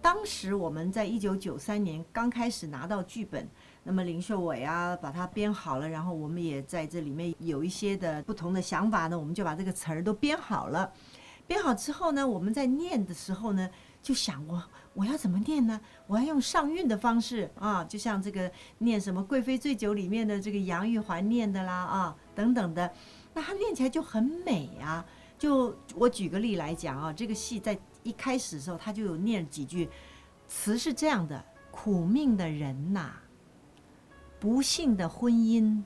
[0.03, 3.47] 当时我们在一九九三年刚开始拿到剧本，
[3.83, 10.91] 那么林秀伟啊把它编好了，然后我们也在这里面有一些的不同的想法呢，我们就把这个词儿都编好了。
[11.47, 13.69] 编好之后呢，我们在念的时候呢，
[14.01, 14.63] 就想我
[14.95, 15.79] 我要怎么念呢？
[16.07, 22.91] 我要用上韵的方式啊，就像这个念什么《贵妃醉酒》里面的这个杨玉环念的啦啊等等的，
[23.35, 25.05] 那它念起来就很美啊。
[25.39, 27.79] 就我举个例来讲啊，这个戏在。
[28.03, 29.89] 一开始的时候，他就有念几句
[30.49, 33.13] 词，是这样的：苦命的人呐、
[34.39, 35.83] 不幸的婚姻，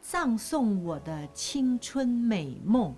[0.00, 2.94] 葬送我的青春美梦，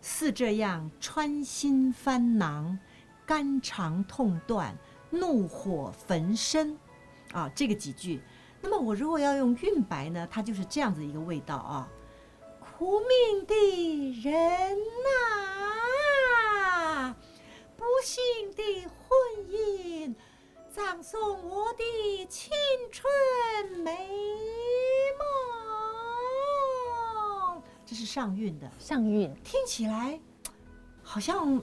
[0.00, 2.78] 似这样穿心翻囊，
[3.26, 4.76] 肝肠痛断，
[5.10, 6.76] 怒火焚身。
[7.32, 8.22] 啊，这个几句。
[8.62, 11.88] 那么我如果要用韵白呢，它就是这样子一个味道啊，
[12.58, 15.67] 苦命的人呐、
[17.98, 18.22] 不幸
[18.54, 18.62] 的
[19.08, 19.18] 婚
[19.50, 20.14] 姻，
[20.70, 22.52] 葬送我的青
[22.92, 23.12] 春
[23.82, 23.90] 美
[27.50, 27.60] 梦。
[27.84, 29.34] 这是上韵的，上韵。
[29.42, 30.16] 听起来
[31.02, 31.60] 好像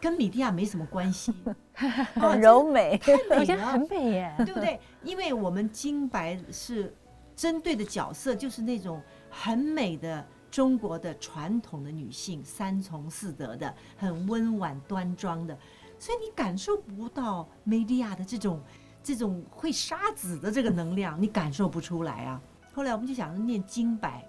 [0.00, 1.32] 跟米蒂亚没什么关系，
[2.16, 4.80] 很柔美，太美了，很美耶，对不对？
[5.04, 6.92] 因为我们金白是
[7.36, 15.56] 针对的角色，就是那种很美的中国的传统的女性，三从四德的，很温婉端庄的，
[15.98, 18.60] 所以你感受不到梅利亚的这种
[19.02, 22.42] 这种会杀子的这个能量，你感受不出来啊。
[22.72, 24.26] 后来我们就想着念金白，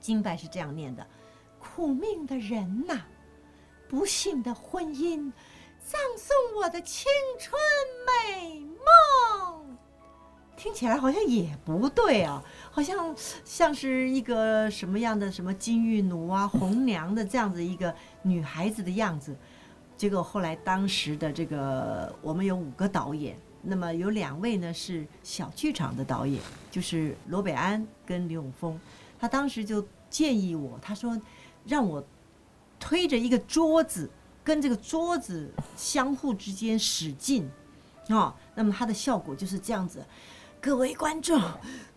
[0.00, 1.06] 金白是这样念的：
[1.58, 3.00] 苦命的人呐、
[3.88, 5.32] 不幸的婚姻，
[5.84, 7.60] 葬送我的青春
[8.06, 9.61] 美梦。
[10.56, 19.36] 听起来好像也不对啊，好像像是一个什么样的什么金玉奴啊、红娘的这样子一个女孩子的样子。
[19.96, 23.36] 结果后来当时的这个我们有五个导演。
[23.64, 28.76] 那么有两位呢是小剧场的导演，就是罗北安跟李永峰，
[29.20, 31.16] 他当时就建议我，他说
[31.64, 32.04] 让我
[32.80, 34.10] 推着一个桌子，
[34.42, 37.48] 跟这个桌子相互之间使劲，
[38.08, 40.04] 哦，那么它的效果就是这样子。
[40.62, 41.42] 各位观众，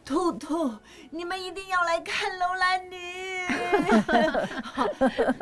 [0.04, 0.75] 兔兔，
[1.12, 2.95] 你们一定要来看《楼兰女》
[4.65, 4.88] 好，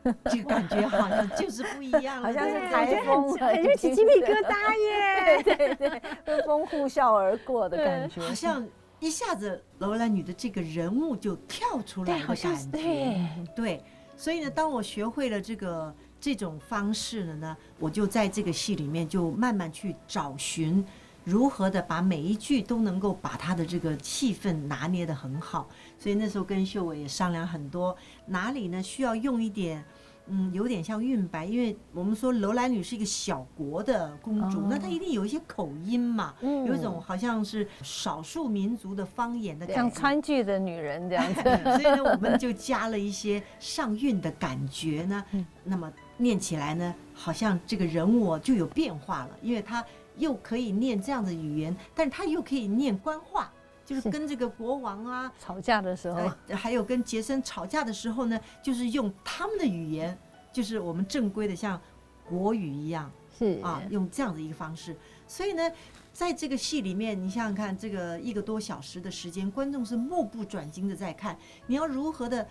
[0.00, 0.14] 梦。
[0.24, 5.42] 这个感觉好像就是不一样，好像是台风，感觉起鸡皮疙瘩耶！
[5.42, 8.66] 对 对对，跟风呼啸而过的感觉，好像
[9.00, 12.48] 一下子楼兰女的这个人物就跳出来的感觉。
[12.72, 13.84] 对，对，
[14.16, 15.94] 所以呢，当我学会了这个
[16.24, 20.82] 这种方式了呢，我就在这个戏里面就慢慢去找寻。
[21.22, 29.84] 如何的把每一句都能够把他的这个气氛拿捏得很好，所以那时候跟秀伟也商量很多，哪里呢需要用一点，
[30.28, 41.42] 嗯，有点像韵白，因为我们说楼兰女是一个小国的公主，那她一定有一些口音嘛，有一种好像是少数民族的方言的感觉，像川剧的女人这样子，
[41.76, 45.24] 所以呢，我们就加了一些上韵的感觉呢，
[45.62, 49.84] 那么念起来呢，好像这个人物就有变化了，因为他。
[50.16, 53.52] 又可以念这样的语言，但是他又可以念官话，
[53.84, 60.16] 就是跟这个国王啊吵架的时候，还有跟杰森吵架的时候呢，就是用他们的语言，
[60.52, 61.80] 就是我们正规的像
[62.24, 64.96] 国语一样，是啊，用这样的一个方式。
[65.26, 65.68] 所以呢，
[66.12, 72.46] 在这个戏里面，你想想看，这个一个多小时的时间，观众是目不转睛的在看，你要如何的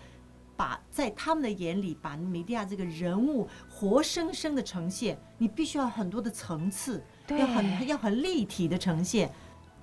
[0.56, 7.02] 把在他们的眼里把梅蒂亚这个人物活生生的呈现，你必须要很多的层次。
[7.28, 9.32] 要很要很立体的呈现，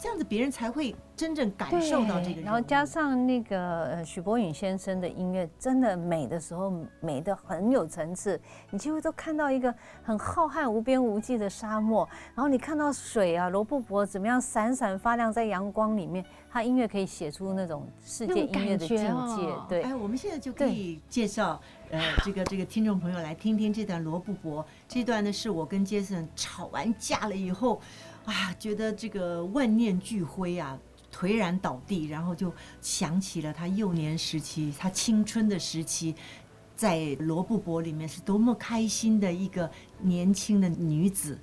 [0.02, 2.44] 这样子别人才会真正感受到这个人。
[2.44, 8.42] 然后加上那个呃许博允先生的音乐，真的美的时候美的很有层次。
[8.72, 16.26] 你几乎都看到一个很浩瀚无边无际的沙漠，然后你看到水啊，罗布泊怎么样闪闪发亮在阳光里面。
[16.54, 19.08] 他音乐可以写出那种世界音乐的境界。
[19.08, 21.62] 哦、对，哎，我们现在就可以介绍。
[21.92, 27.82] 呃，这 个这个听众朋友来听听这段罗布泊，这段呢是我跟杰森吵完架了以后，
[28.26, 30.78] 啊，觉得这个万念俱灰啊，
[31.14, 36.16] 颓然倒地，然后就想起了他幼年时期，他青春的时期，
[36.76, 41.38] 在罗布泊里面是多么开心的一个年轻的女子。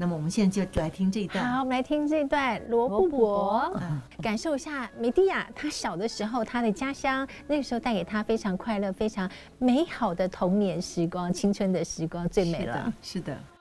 [0.00, 1.44] 那么我们现在就来听这一段。
[1.44, 3.82] 好，我们来听这段罗布泊，
[4.22, 12.92] 感受一下梅蒂亚她小的时候，她的家乡那个时候带给她非常快乐、非常美好的童年时光、青春的时光，最美了。
[13.02, 13.32] 是的。
[13.32, 13.57] 是的。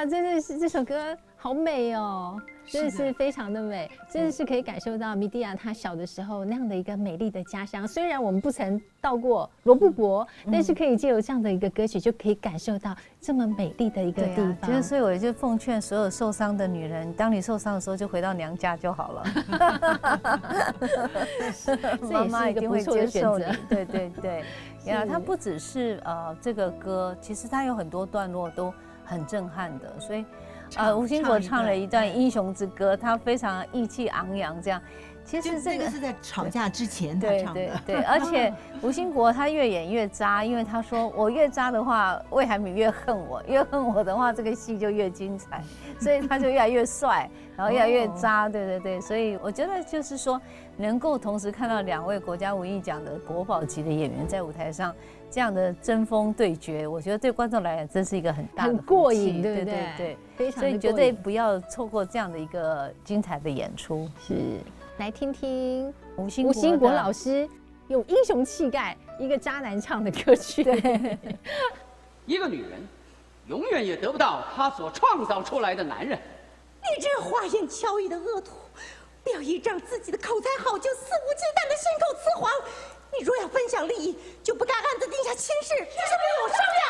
[0.00, 2.40] 哇，真的是这首歌好美哦。
[2.66, 7.86] 真的是非常的美，真的是可以感受到米蒂亚她小的时候那样的一个美丽的家乡。
[7.86, 14.80] 虽然我们不曾到过罗布泊，但是可以借由这样的一个歌曲，就可以感受到这么美丽的一个地方。
[14.82, 19.24] 所以我就奉劝所有受伤的女人，当你受伤的时候，就回到娘家就好了。
[22.08, 23.44] 妈妈一定会接受你。
[23.68, 24.44] 对对对，
[24.86, 28.72] 呀，它不只是呃这个歌，其实它有很多段落都
[29.10, 30.24] 很震撼的，所以。
[30.76, 34.80] 呃，吴兴国唱了一段英雄之歌，他非常意气昂扬，这样。
[35.24, 37.54] 其实这个是在吵架之前他唱的。
[37.54, 45.60] 对对对，而且 吴兴国他越演越渣，因为他说我越渣的话，魏海敏越恨我，越恨我的话，这个戏就越精彩，
[45.98, 48.48] 所以他就越来越帅，然后越来越渣。
[48.48, 50.40] 对对对，所以我觉得就是说，
[50.76, 54.94] 能够同时看到两位国家文艺奖的国宝级的演员在舞台上。
[55.30, 59.74] 这样的针锋对决，我觉得对观众来讲真是一个很大的很过瘾，对不对？
[59.74, 64.08] 对对对，所以绝对不要错过这样的一个精彩的演出。
[64.26, 64.58] 是，
[64.98, 67.48] 来听听吴兴吴兴国老师
[67.86, 70.64] 用英雄气概，一个渣男唱的歌曲。
[70.64, 71.18] 对，
[72.26, 72.70] 一个女人
[73.46, 76.18] 永远也得不到她所创造出来的男人。
[76.82, 78.50] 你这花言巧语的恶徒，
[79.22, 82.50] 不要依仗自己的口才好就肆无忌惮的信口雌黄。
[83.18, 86.80] 你若要分享利益，就不该暗自定下亲事，是不与我商量。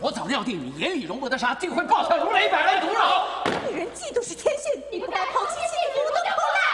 [0.00, 3.42] 我早料定你眼里容不得沙，定会暴跳如雷，百般毒扰。
[3.68, 6.64] 女人嫉妒是天性，你不该抛弃幸福的苦难。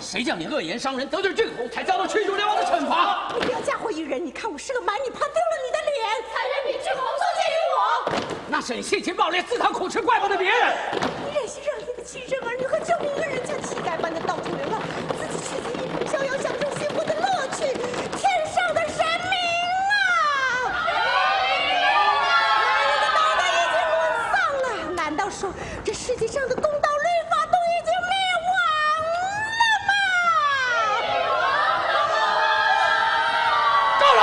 [0.00, 3.28] 谁叫你恶言伤人，得罪郡侯，才遭到驱逐流亡的惩罚？
[3.34, 7.78] 你不要嫁祸于人，你看我是个蛮女，怕丢了你的脸，才任凭郡侯作践于我。
[8.48, 10.74] 那是你性情暴烈，自讨苦吃，怪不得别人。
[11.26, 14.80] 你忍心让你的亲生儿女和救命恩人像乞丐般的到处流浪，
[15.18, 17.60] 自己却在一旁逍遥享受幸福的乐趣。
[25.82, 28.12] 这世界上的公道律法都已经灭
[28.46, 28.52] 亡
[29.08, 29.52] 了
[29.88, 29.90] 吗？
[33.98, 34.20] 够了！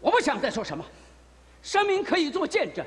[0.00, 0.82] 我不想再说什么。
[1.62, 2.82] 生命可以做见证。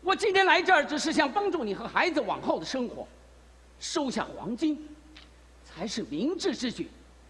[0.00, 3.06] 我今天来这儿，只是想帮助你和孩子往后的生活。
[3.78, 4.88] 收下黄金，
[5.62, 6.88] 才是明智之举。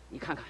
[0.08, 0.44] 你看看，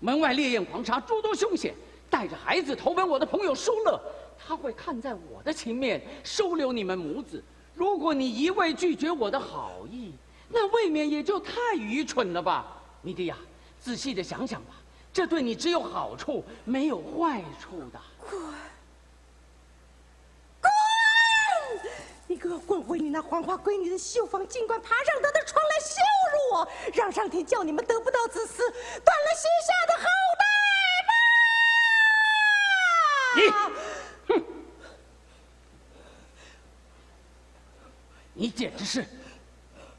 [0.00, 1.74] 门外烈焰狂沙，诸多凶险。
[2.10, 3.98] 带着孩子投奔我的朋友舒乐，
[4.38, 7.42] 他会看在我的情面，收留你们母子。
[7.74, 10.12] 如果你一味拒绝我的好意，
[10.50, 13.36] 那未免也就太愚蠢了吧，米蒂亚，
[13.80, 14.74] 仔细的想想吧，
[15.10, 18.00] 这对你只有好处，没有坏处的。
[18.20, 18.40] 滚！
[20.60, 20.70] 滚！
[22.34, 25.94] 你给我滚回你那黄花闺女的绣房，尽管爬上她的床来羞
[26.32, 30.04] 辱我，让上天叫你们得不到子嗣，断了膝下的后
[30.40, 30.44] 代
[33.38, 33.70] 吧！
[34.34, 34.42] 你。
[38.34, 39.06] 你简直是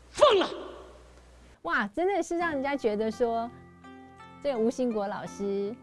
[0.09, 0.49] 疯了！
[1.61, 3.49] 哇，真的是让人家觉得说，
[4.43, 5.73] 这个吴兴国老师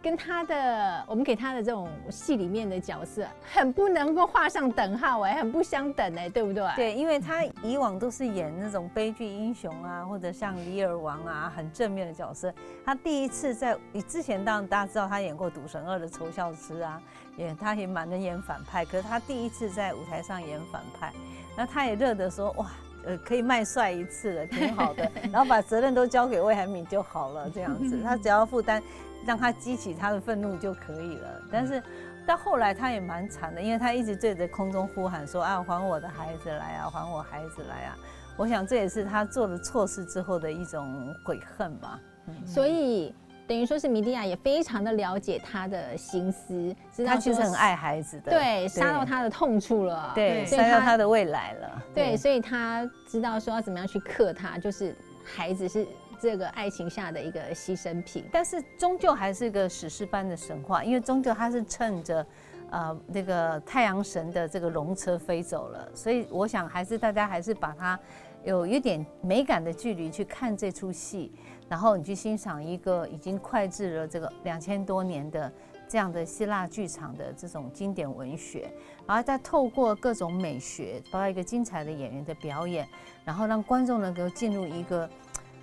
[0.00, 6.70] 跟他的我们给他的这种戏里面的角色，很不能够画上等号哎，很不相等哎，对不对？
[6.76, 12.52] 对，因为他以往都是演那种悲剧英雄啊，或者像李尔王啊，很正面的角色。
[12.84, 13.76] 他第一次在
[14.06, 17.02] 之前，当然大家知道他演过《赌神二》的仇笑之啊，
[17.36, 21.12] 也他也蛮能演反派，可是他第一次在舞台上演反派。
[21.56, 22.70] 那他也乐得说哇，
[23.04, 25.10] 呃，可以卖帅一次了，挺好的。
[25.32, 28.80] 然后把责任都交给魏海敏就好了，这样子，他只要负担，
[29.28, 31.42] 让他激起他的愤怒就可以了。
[31.52, 31.82] 但是
[32.26, 37.96] 到后来他也蛮惨的，因为他一直对着空中呼喊说啊，还我的孩子来啊，还我孩子来啊。
[38.38, 42.00] 我想这也是他做了错事之后的一种悔恨吧。
[42.46, 43.14] 所以。
[43.48, 55.86] 等于说是米蒂亚也非常的了解他的心思，知道他其实很爱孩子的，对，杀到他的痛处了，对，杀到他的未来了，对，所以他知道说要怎么样去克他，就是孩子是
[56.20, 62.26] 这个爱情下的一个牺牲品，但是终究还是一个史诗般的神话，因为终究他是趁着，
[62.70, 67.98] 呃，那个太阳神的这个龙车飞走了，所以我想还是大家还是把它
[68.44, 71.32] 有一点美感的距离去看这出戏。
[71.68, 75.52] 然后你去欣赏一个已经脍炙了这个两千多年的
[75.86, 78.72] 这样的希腊剧场的这种经典文学，
[79.06, 82.88] 然后再透过各种美学，包括一个精彩的演员的表演，
[83.22, 85.06] 然后让观众能够进入一个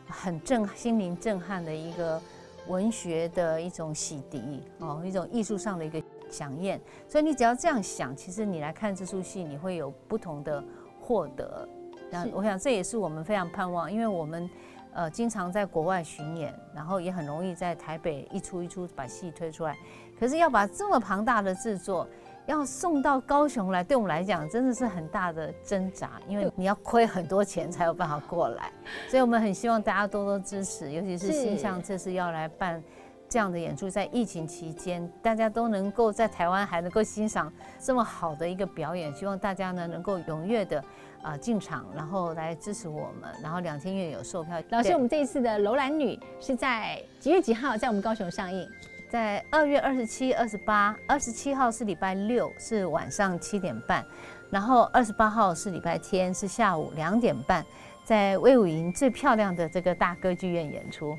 [0.08, 2.22] 很震心灵震撼的一个
[2.68, 6.80] 文学的一种洗涤哦，一种艺术上的一个饗宴。
[7.08, 10.64] 所以你只要这样想，其实你来看这出戏，你会有不同的
[11.00, 11.68] 获得。
[12.12, 14.50] 那我想这也是我们非常盼望，因为我们。
[14.98, 19.78] 呃，经常在国外巡演，然后也很容易在台北一出一出把戏推出来。
[20.18, 22.08] 可是要把这么庞大的制作，
[22.46, 28.72] 要送到高雄来，对我们来讲真的是很大的挣扎，因为你要亏很多钱才有办法过来，
[29.10, 32.82] 所以我们很希望大家多多支持，尤其是新象这次要来办
[33.28, 40.84] 这样的演出，在疫情期间，大家都能够在台湾还能够欣赏这么好的一个表演，希望大家呢能够踊跃的
[41.24, 44.62] 啊进场，然后来支持我们，然后两天月有售票。
[44.70, 48.70] 老师，我们这一次的《楼兰女》是在几月几号在我们高雄上映？
[49.16, 54.06] 在二月二十七、二十八，二十七号是礼拜六，是晚上七点半，
[54.50, 57.66] 然后二十八号是礼拜天，是下午两点半，
[58.04, 61.18] 在魏武营最漂亮的这个大歌剧院演出。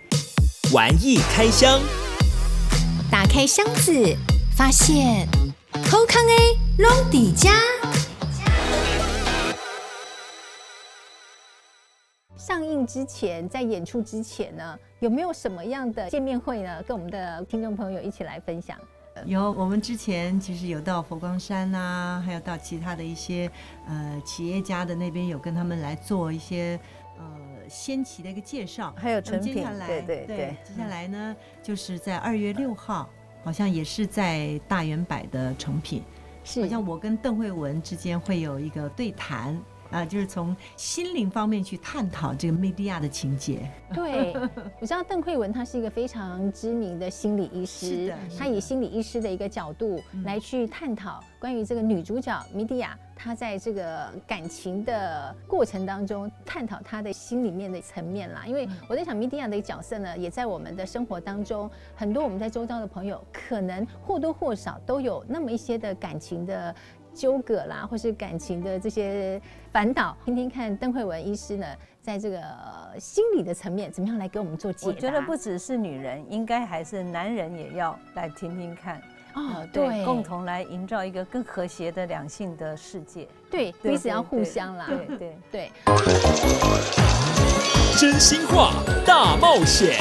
[0.75, 1.81] 玩艺开箱，
[3.11, 4.15] 打开箱子，
[4.55, 5.27] 发现
[5.91, 7.51] 好康 A 龙底家。
[12.47, 16.81] 上映之前，在演出之前呢，有没有什么样的见面会呢？
[16.85, 18.79] 跟我们的听众朋友一起来分享。
[19.25, 23.51] 有，我们之前其实有到佛光山啊，还有到其他的一些
[23.89, 26.79] 呃企业家的那边，有跟他们来做一些
[27.19, 27.25] 呃
[27.69, 29.53] 先期的一个介绍，还有成品。
[29.53, 33.11] 接下来，对对对，对，接下来呢，就是在二月六号，
[33.43, 36.01] 好像也是在大圆百的成品，
[36.45, 39.61] 是好像我跟邓慧文之间会有一个对谈。
[39.91, 43.71] 啊，就是从心灵方面去探讨这个梅蒂亚的情节。
[43.95, 44.35] 对，
[44.81, 58.45] 我知道邓慧文他是一个非常知名的心理医师，他以心理医师的一个角度来去探讨关于这个女主角梅蒂亚，她在这个感情的过程当中探讨她的心里面的层面啦。
[58.47, 66.75] 因为我在想，梅蒂亚的角色呢，也在我们的生活当中，很多我们在周遭的朋友，可能或多或少都有那么一些的感情的。
[67.17, 69.41] 纠葛啦，或是感情的这些
[69.73, 71.67] 烦恼，听听看邓慧文医师呢，
[72.03, 72.39] 在这个
[73.01, 74.93] 心理的层面，怎么样来给我们做解答？
[74.93, 79.01] 我觉得不只是女人，应该还是男人也要来听听看。
[79.35, 83.27] 哦，对，对，共同来营造一个更和谐的两性的世界。
[83.51, 84.87] 对，彼此要互相啦。
[84.87, 85.97] 对对对，对。
[87.99, 88.73] 真心话
[89.07, 89.97] 大冒险。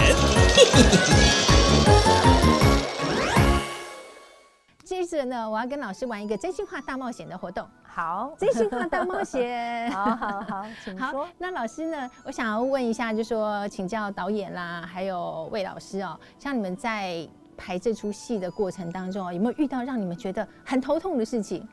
[4.85, 7.67] 接着呢，我要跟老师玩一个真心话大冒险的活动。
[7.81, 9.89] 好，真心话大冒险。
[9.91, 11.25] 好好好，请说。
[11.25, 17.27] 好，那老师呢，我想要问一下，就说请教导演啦，还有魏老师哦，像你们在
[17.57, 21.67] 排这出戏的过程当中，有没有遇到让你们觉得很头痛的事情？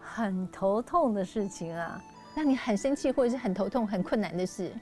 [0.00, 2.02] 很头痛的事情啊，
[2.34, 4.72] 让你很生气或者是很头痛、很困难的事？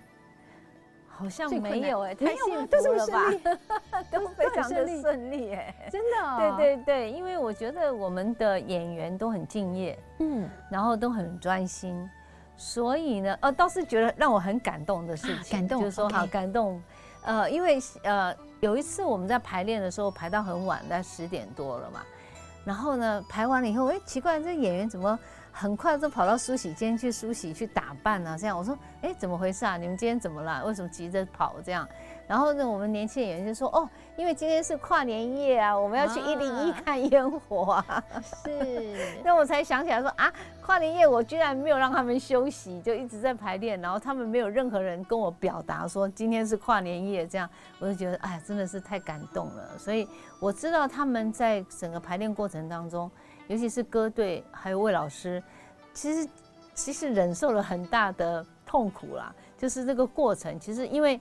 [1.16, 4.00] 好像没有哎、欸，太幸福了吧？
[4.12, 6.56] 都非常的顺利哎，真的、哦。
[6.56, 12.08] 对对对，因为我觉得我们的演员都很敬业，嗯，然后都很专心，
[12.56, 16.82] 所以呢，呃，倒是觉得让我很感动的事情，啊、感动，就是说好感动。
[17.24, 22.02] 呃，因为呃，有一次我们在排练的时候排到很晚，在十点多了嘛，
[22.64, 25.18] 然后呢，排完了以后，哎，奇怪，这演员怎么？
[25.58, 29.78] 很快就跑到梳洗间去梳洗去打扮啊，这样我说，哎，怎么回事啊？
[29.78, 30.62] 你们今天怎么了？
[30.66, 31.88] 为什么急着跑这样？
[32.28, 38.04] 然后呢，我们年轻演员就说，哦，因为今天是跨年夜啊，我们要去一零一看烟火啊。
[38.44, 40.30] 是， 那我才想起来说啊，
[40.60, 47.48] 跨年夜我居然没有让他们休息，就一直在排练，然后他们没有任何人跟我表达说今天是跨年夜，这样
[47.78, 49.78] 我就觉得，哎，真的是太感动了。
[49.78, 50.06] 所以
[50.38, 53.10] 我知道他们在整个排练过程当中。
[53.48, 55.42] 尤其是歌队还有魏老师，
[55.92, 56.28] 其实
[56.74, 59.34] 其实忍受了很大的痛苦啦。
[59.56, 61.20] 就是这个过程，其实因为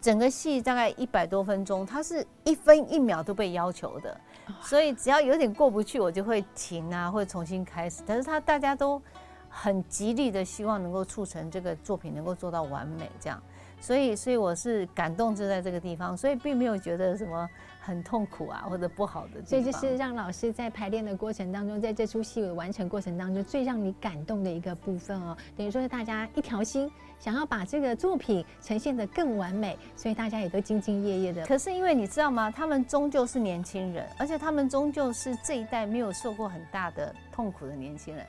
[0.00, 4.20] 整个戏大概一百多分钟，它是一分一秒都被要求的，
[4.60, 8.02] 所以只要有点过不去，我就会停啊，或者重新开始。
[8.06, 9.00] 但是他大家都
[9.48, 13.40] 很极力的希望能够促成这个作品能够做到完美，这样。
[13.78, 17.48] 所以，所以我是感动就在这个地方，所以并没有觉得什么
[17.86, 19.44] 很痛苦啊或者不好的。
[19.44, 31.46] 所以就是让老师在排练的过程当中，在这出戏的完成过程当中，最让你感动的一个部分哦，等于说是大家一条心，想要把这个作品呈现得更完美，所以大家也都兢兢业业的。
[31.46, 32.50] 可是因为你知道吗？
[32.50, 38.26] 他们终究是年轻人，而且他们终究是这一代没有受过很大的痛苦的年轻人，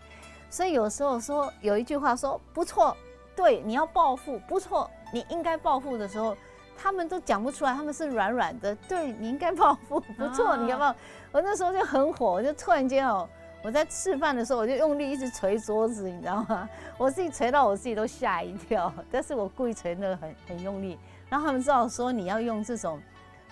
[0.49, 2.95] 所以有时候说有一句话说不错。
[3.35, 6.35] 对，你要报复，不错，你应该报复的时候，
[6.77, 8.75] 他们都讲不出来，他们是软软的。
[8.87, 10.95] 对，你应该报复，不错，你要不要？
[11.31, 13.27] 我那时候就很火，我就突然间哦，
[13.63, 16.69] 我在吃饭的时候，我就用力一直捶桌子，你知道吗？
[16.97, 20.97] 我自己捶到我自己都吓一跳，但是我故意捶那个很很用力，
[21.29, 23.01] 然后他们知道说你要用这种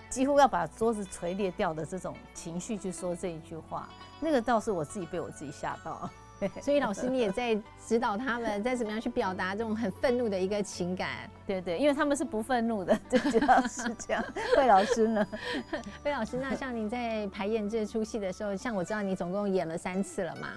[0.08, 3.88] 几乎要把桌子捶裂掉的这种情绪去说这一句话，
[4.20, 6.08] 那个倒是我自己被我自己吓到。
[6.60, 11.30] 所以老师你也在指导他们，在怎么样去表达这种很愤怒的一个情感。
[11.46, 14.22] 对对，因为他们是不愤怒的， 就主要是这样。
[14.58, 15.26] 魏老师呢？
[16.04, 20.48] 魏老师，那像您在排演这出戏的时候，像我知道你总共演了三次了嘛，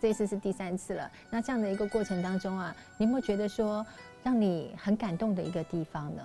[0.00, 1.10] 这一次是第三次了。
[1.30, 3.84] 那这样的一个过程当中啊，你有没有觉得说
[4.22, 6.22] 让你很感动的一个地方呢？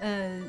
[0.00, 0.42] 呃。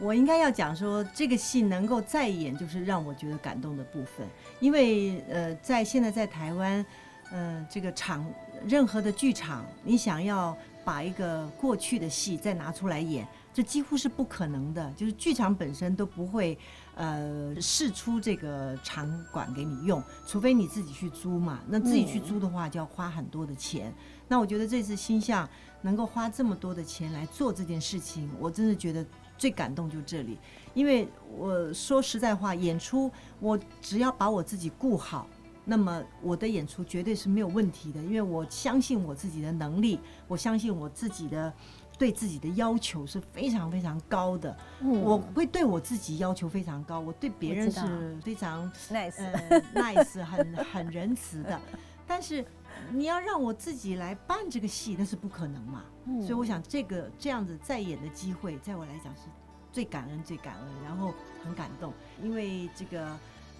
[0.00, 4.26] 我应该要讲说，这个戏能够再演，就是让我觉得感动的部分。
[4.60, 6.84] 因为呃，在现在在台湾，
[7.30, 8.24] 呃，这个场
[8.64, 14.92] 任何的剧场，你想要把一个过去的戏再拿出来演，这几乎是不可能的。
[14.92, 16.56] 就是剧场本身都不会
[16.94, 21.58] 呃试出这个场馆给你用，除非你自己去租嘛。
[21.66, 23.92] 那自己去租的话，就要花很多的钱。
[24.28, 25.48] 那我觉得这次星象
[25.82, 29.04] 能够花这么多的钱来做这件事情，我真的觉得。
[29.38, 30.36] 最感动就这里，
[30.74, 35.26] 因为我说实在话，演出我只要把我自己顾好，
[35.64, 38.02] 那么我的演出绝对是没有问题的。
[38.02, 41.52] 因为我相信我自己的能力，我相信我自己的
[41.96, 44.56] 对自己的要求是非常非常高的。
[44.80, 51.60] 嗯，我会对我自己要求非常高，我对别人是非常 nice，呃，nice，很很仁慈的。
[52.06, 52.44] 但是
[52.92, 55.84] 你要让我自己来办这个戏，那是不可能嘛。
[56.06, 59.22] 嗯，所以我想这个这样子再演的机会，在我来讲是
[59.70, 61.12] 最感恩、最感恩，然后
[61.44, 63.06] 很感动，因为这个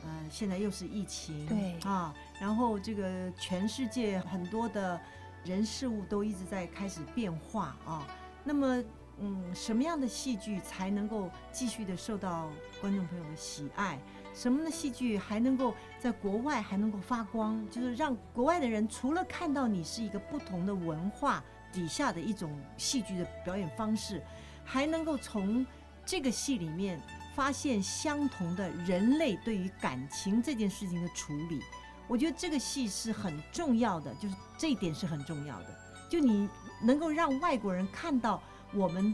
[0.05, 5.01] 呃现在又是疫情，对啊，然后这个全世界很多的
[5.45, 8.07] 人事物都一直在开始变化啊。
[8.45, 8.83] 那么
[9.21, 12.49] 嗯，什么样的戏剧才能够继续的受到
[12.81, 13.99] 观众朋友的喜爱？
[14.39, 17.61] 什么的戏剧还能够在国外还能够发光？
[17.72, 24.22] 就是让国外的人除了看到你是一个不同的文化底下的一种戏剧的表演方式，
[24.64, 25.66] 还能够从
[26.07, 27.01] 这个戏里面
[27.34, 31.61] 发现相同的人类对于感情这件事情的处理。
[32.07, 35.76] 我觉得这个戏是很重要的，就是这一点是很重要的。
[36.09, 36.49] 就你
[36.80, 38.41] 能够让外国人看到
[38.72, 39.12] 我们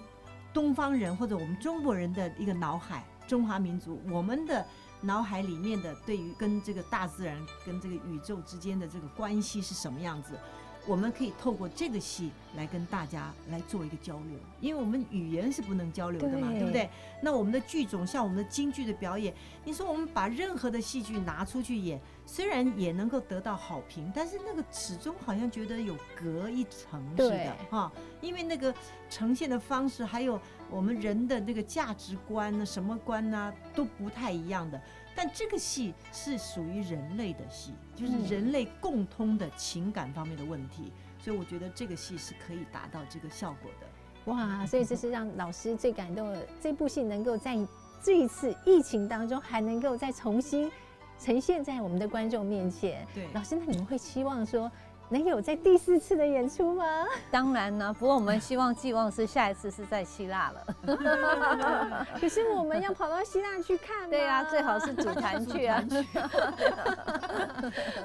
[0.53, 4.63] 东方人或者我们中国人的一个脑海，中华民族我们的。
[5.05, 10.39] 脑海里面的对于跟这个大自然、跟这个宇宙之间的这个关系是什么样子？
[10.87, 16.91] 我们可以透过这个戏来跟大家来做一个交流，因为我们语言是不能交流的嘛，对，对不对？
[17.23, 19.33] 那我们的剧种，像我们的京剧的表演，
[19.65, 28.75] 你说我们把任何的戏剧拿出去演，虽然也能够得到好评，但是那个始终好像觉得有隔一层似的哈，因为那个
[29.09, 30.39] 呈现的方式，还有
[30.71, 34.81] 我们人的那个价值观呢，什么观呢，都不太一样的。
[35.15, 44.33] 但这个戏是属于人类的戏，就是人类共通的情感方面的问题，所以我觉得这个戏是可以达到这个效果的。
[44.33, 47.57] 哇，所以这是让老师最感动的，这部戏能够在
[48.03, 50.71] 这一次疫情当中还能够再重新
[51.19, 53.07] 呈现在我们的观众面前。
[53.15, 54.71] 对，老师，那你们会期望说，
[55.11, 56.85] 能有在第四次的演出吗？
[57.31, 62.07] 当然呢，不过我们希望寄望是下一次是在希腊了。
[62.21, 64.09] 可是我们要跑到希腊去看。
[64.11, 65.85] 对呀、啊，最好是组团去啊。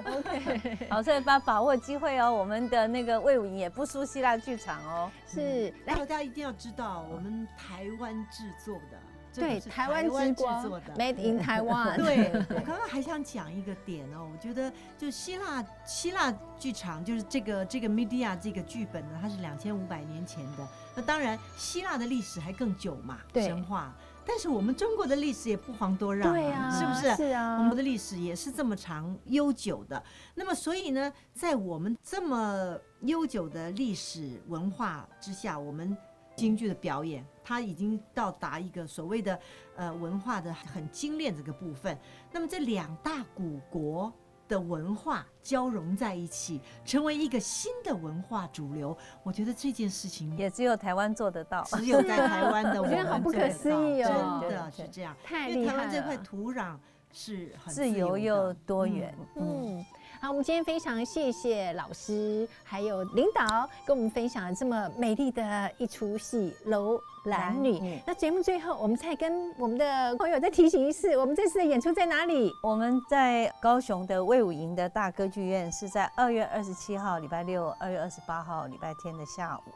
[0.05, 2.31] OK，好，所以把把握机会哦。
[2.31, 5.09] 我们的那个魏武营也不输希腊剧场哦。
[5.27, 8.97] 是，然后大家一定要知道，我们台湾制作的。
[9.33, 11.95] 对，台湾之光，Made in Taiwan。
[11.97, 20.67] 对， 我刚刚还想讲一个点哦，我觉得就希腊希腊剧场，就是这个这个 Medea 这个剧本呢，它是两千五百年前的。
[20.95, 23.93] 那当然，希腊的历史还更久嘛，神话。
[24.25, 27.15] 但是我们中国的历史也不遑多让，对啊，是不是？
[27.15, 30.03] 是啊，我们的历史也是这么长悠久的。
[30.35, 35.95] 那么，所以呢，在我们这么悠久的历史文化之下，我们。
[36.35, 39.39] 京剧的表演，它已经到达一个所谓的
[39.75, 41.97] 呃文化的很精炼这个部分。
[42.31, 44.13] 那么这两大古国
[44.47, 48.95] 的文化交融在一起，成为一个新的文化主流。
[49.23, 55.17] 我觉得这件事情也只有台湾做得到，只有在台湾的 我们做得到，好不可思议哦，真的是这样。
[55.23, 56.77] 太厉害了，因为台湾这块土壤
[57.11, 59.11] 是很自由又多元。
[59.37, 59.79] 嗯。
[59.79, 59.85] 嗯
[60.21, 67.79] 好，我们今天非常谢谢老师还有领导跟我们分享了这么美丽的一出戏《楼兰女》。
[68.05, 72.51] 那节目最后，我们再跟我们的朋友再提醒一次，我们这次的演出在哪里？
[72.61, 79.71] 我们在高雄的魏武营的大歌剧院，是在二月二十七号礼拜六、二月二十八号礼拜天的下午。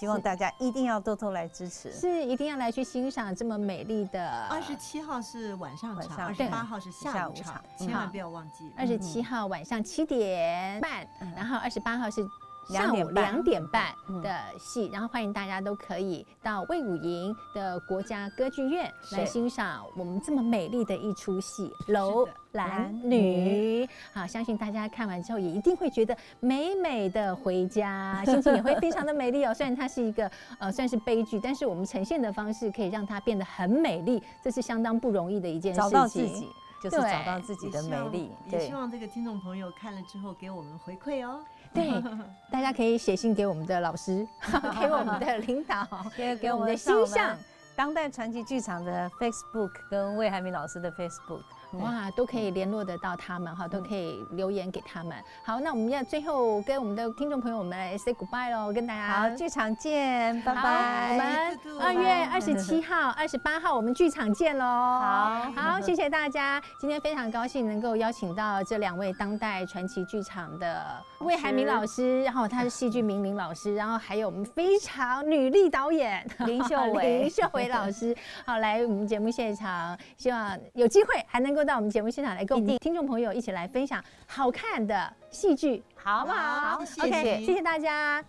[0.00, 4.46] 希望大家一定要多多来支持，是一定要来去欣赏这么美丽的。
[4.48, 8.72] 二十七号是晚上场，二十八号是下午场，千万不要忘记。
[8.78, 12.26] 二十七号晚上七点半，然后二十八号是
[12.70, 23.84] 下午两点半嗯的戏，然后欢迎大家都可以到魏武营的国家歌剧院来欣赏我们这么美丽的一出戏《楼兰女》。
[24.12, 29.52] 好，相信大家看完之后也一定会觉得美美的回家， 心情也会非常的美丽哦。
[29.54, 35.90] 虽然它是一个呃算是悲剧，但是我们呈现的方式可以让它变得很美丽，这是相当不容易的一件事情。
[35.90, 36.48] 找到自己，
[36.82, 38.30] 就是找到自己的美丽。
[38.50, 41.40] 也希望这个听众朋友看了之后给我们回馈哦。
[41.74, 42.02] 对，
[42.50, 44.26] 大家可以写信给我们的老师，
[44.80, 47.36] 给我们的领导， 给给我们的上星象。
[47.76, 51.42] 当代传奇剧场的 Facebook 跟魏海明老师的 Facebook。
[51.74, 55.16] 哇，都可以联络得到他们哈，都可以留言给他们。
[55.44, 61.10] 好，那我们要最后跟我们的听众朋友我们来 say goodbye 喽，跟大家好，剧场见，拜拜。
[61.12, 64.64] 我们二月二十七号、二十八号我们剧场见喽。
[64.64, 70.84] 好好，谢谢大家，今天非常高兴能够邀请到这两位当代传奇剧场的
[71.20, 78.12] 魏海明老师，然后他是戏剧名伶老师，然后还有我们非常女力导演林秀伟 林秀伟老师，
[78.44, 81.59] 好来我们节目现场，希望有机会还能够。
[81.64, 86.78] 到我们节目现场来跟我们听众朋友一起来分享好看的戏剧，好不好？
[86.78, 88.24] 好谢谢，OK，谢谢大家。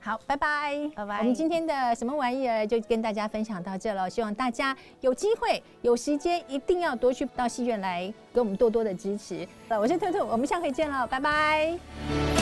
[0.00, 1.18] 好，拜拜，拜拜。
[1.20, 9.48] 我们今天的什么玩意儿就跟大家分享到这了，希望大家有机会、有时间，一定要多去到戏院来给我们多多的支持。
[9.70, 12.33] 我是兔兔，我们下回见了，拜拜。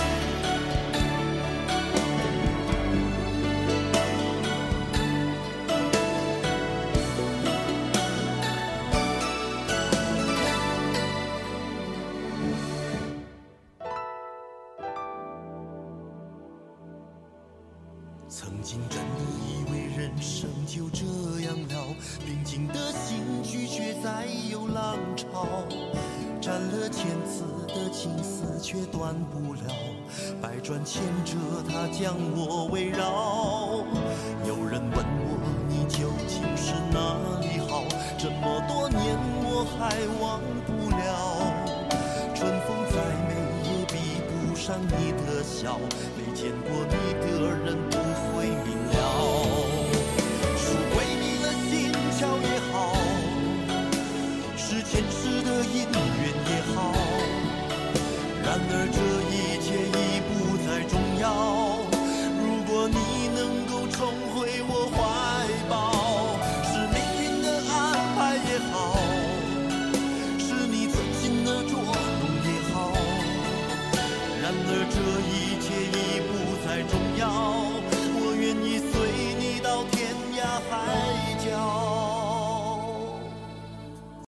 [30.73, 31.35] 转牵着
[31.69, 33.52] 它将我围绕。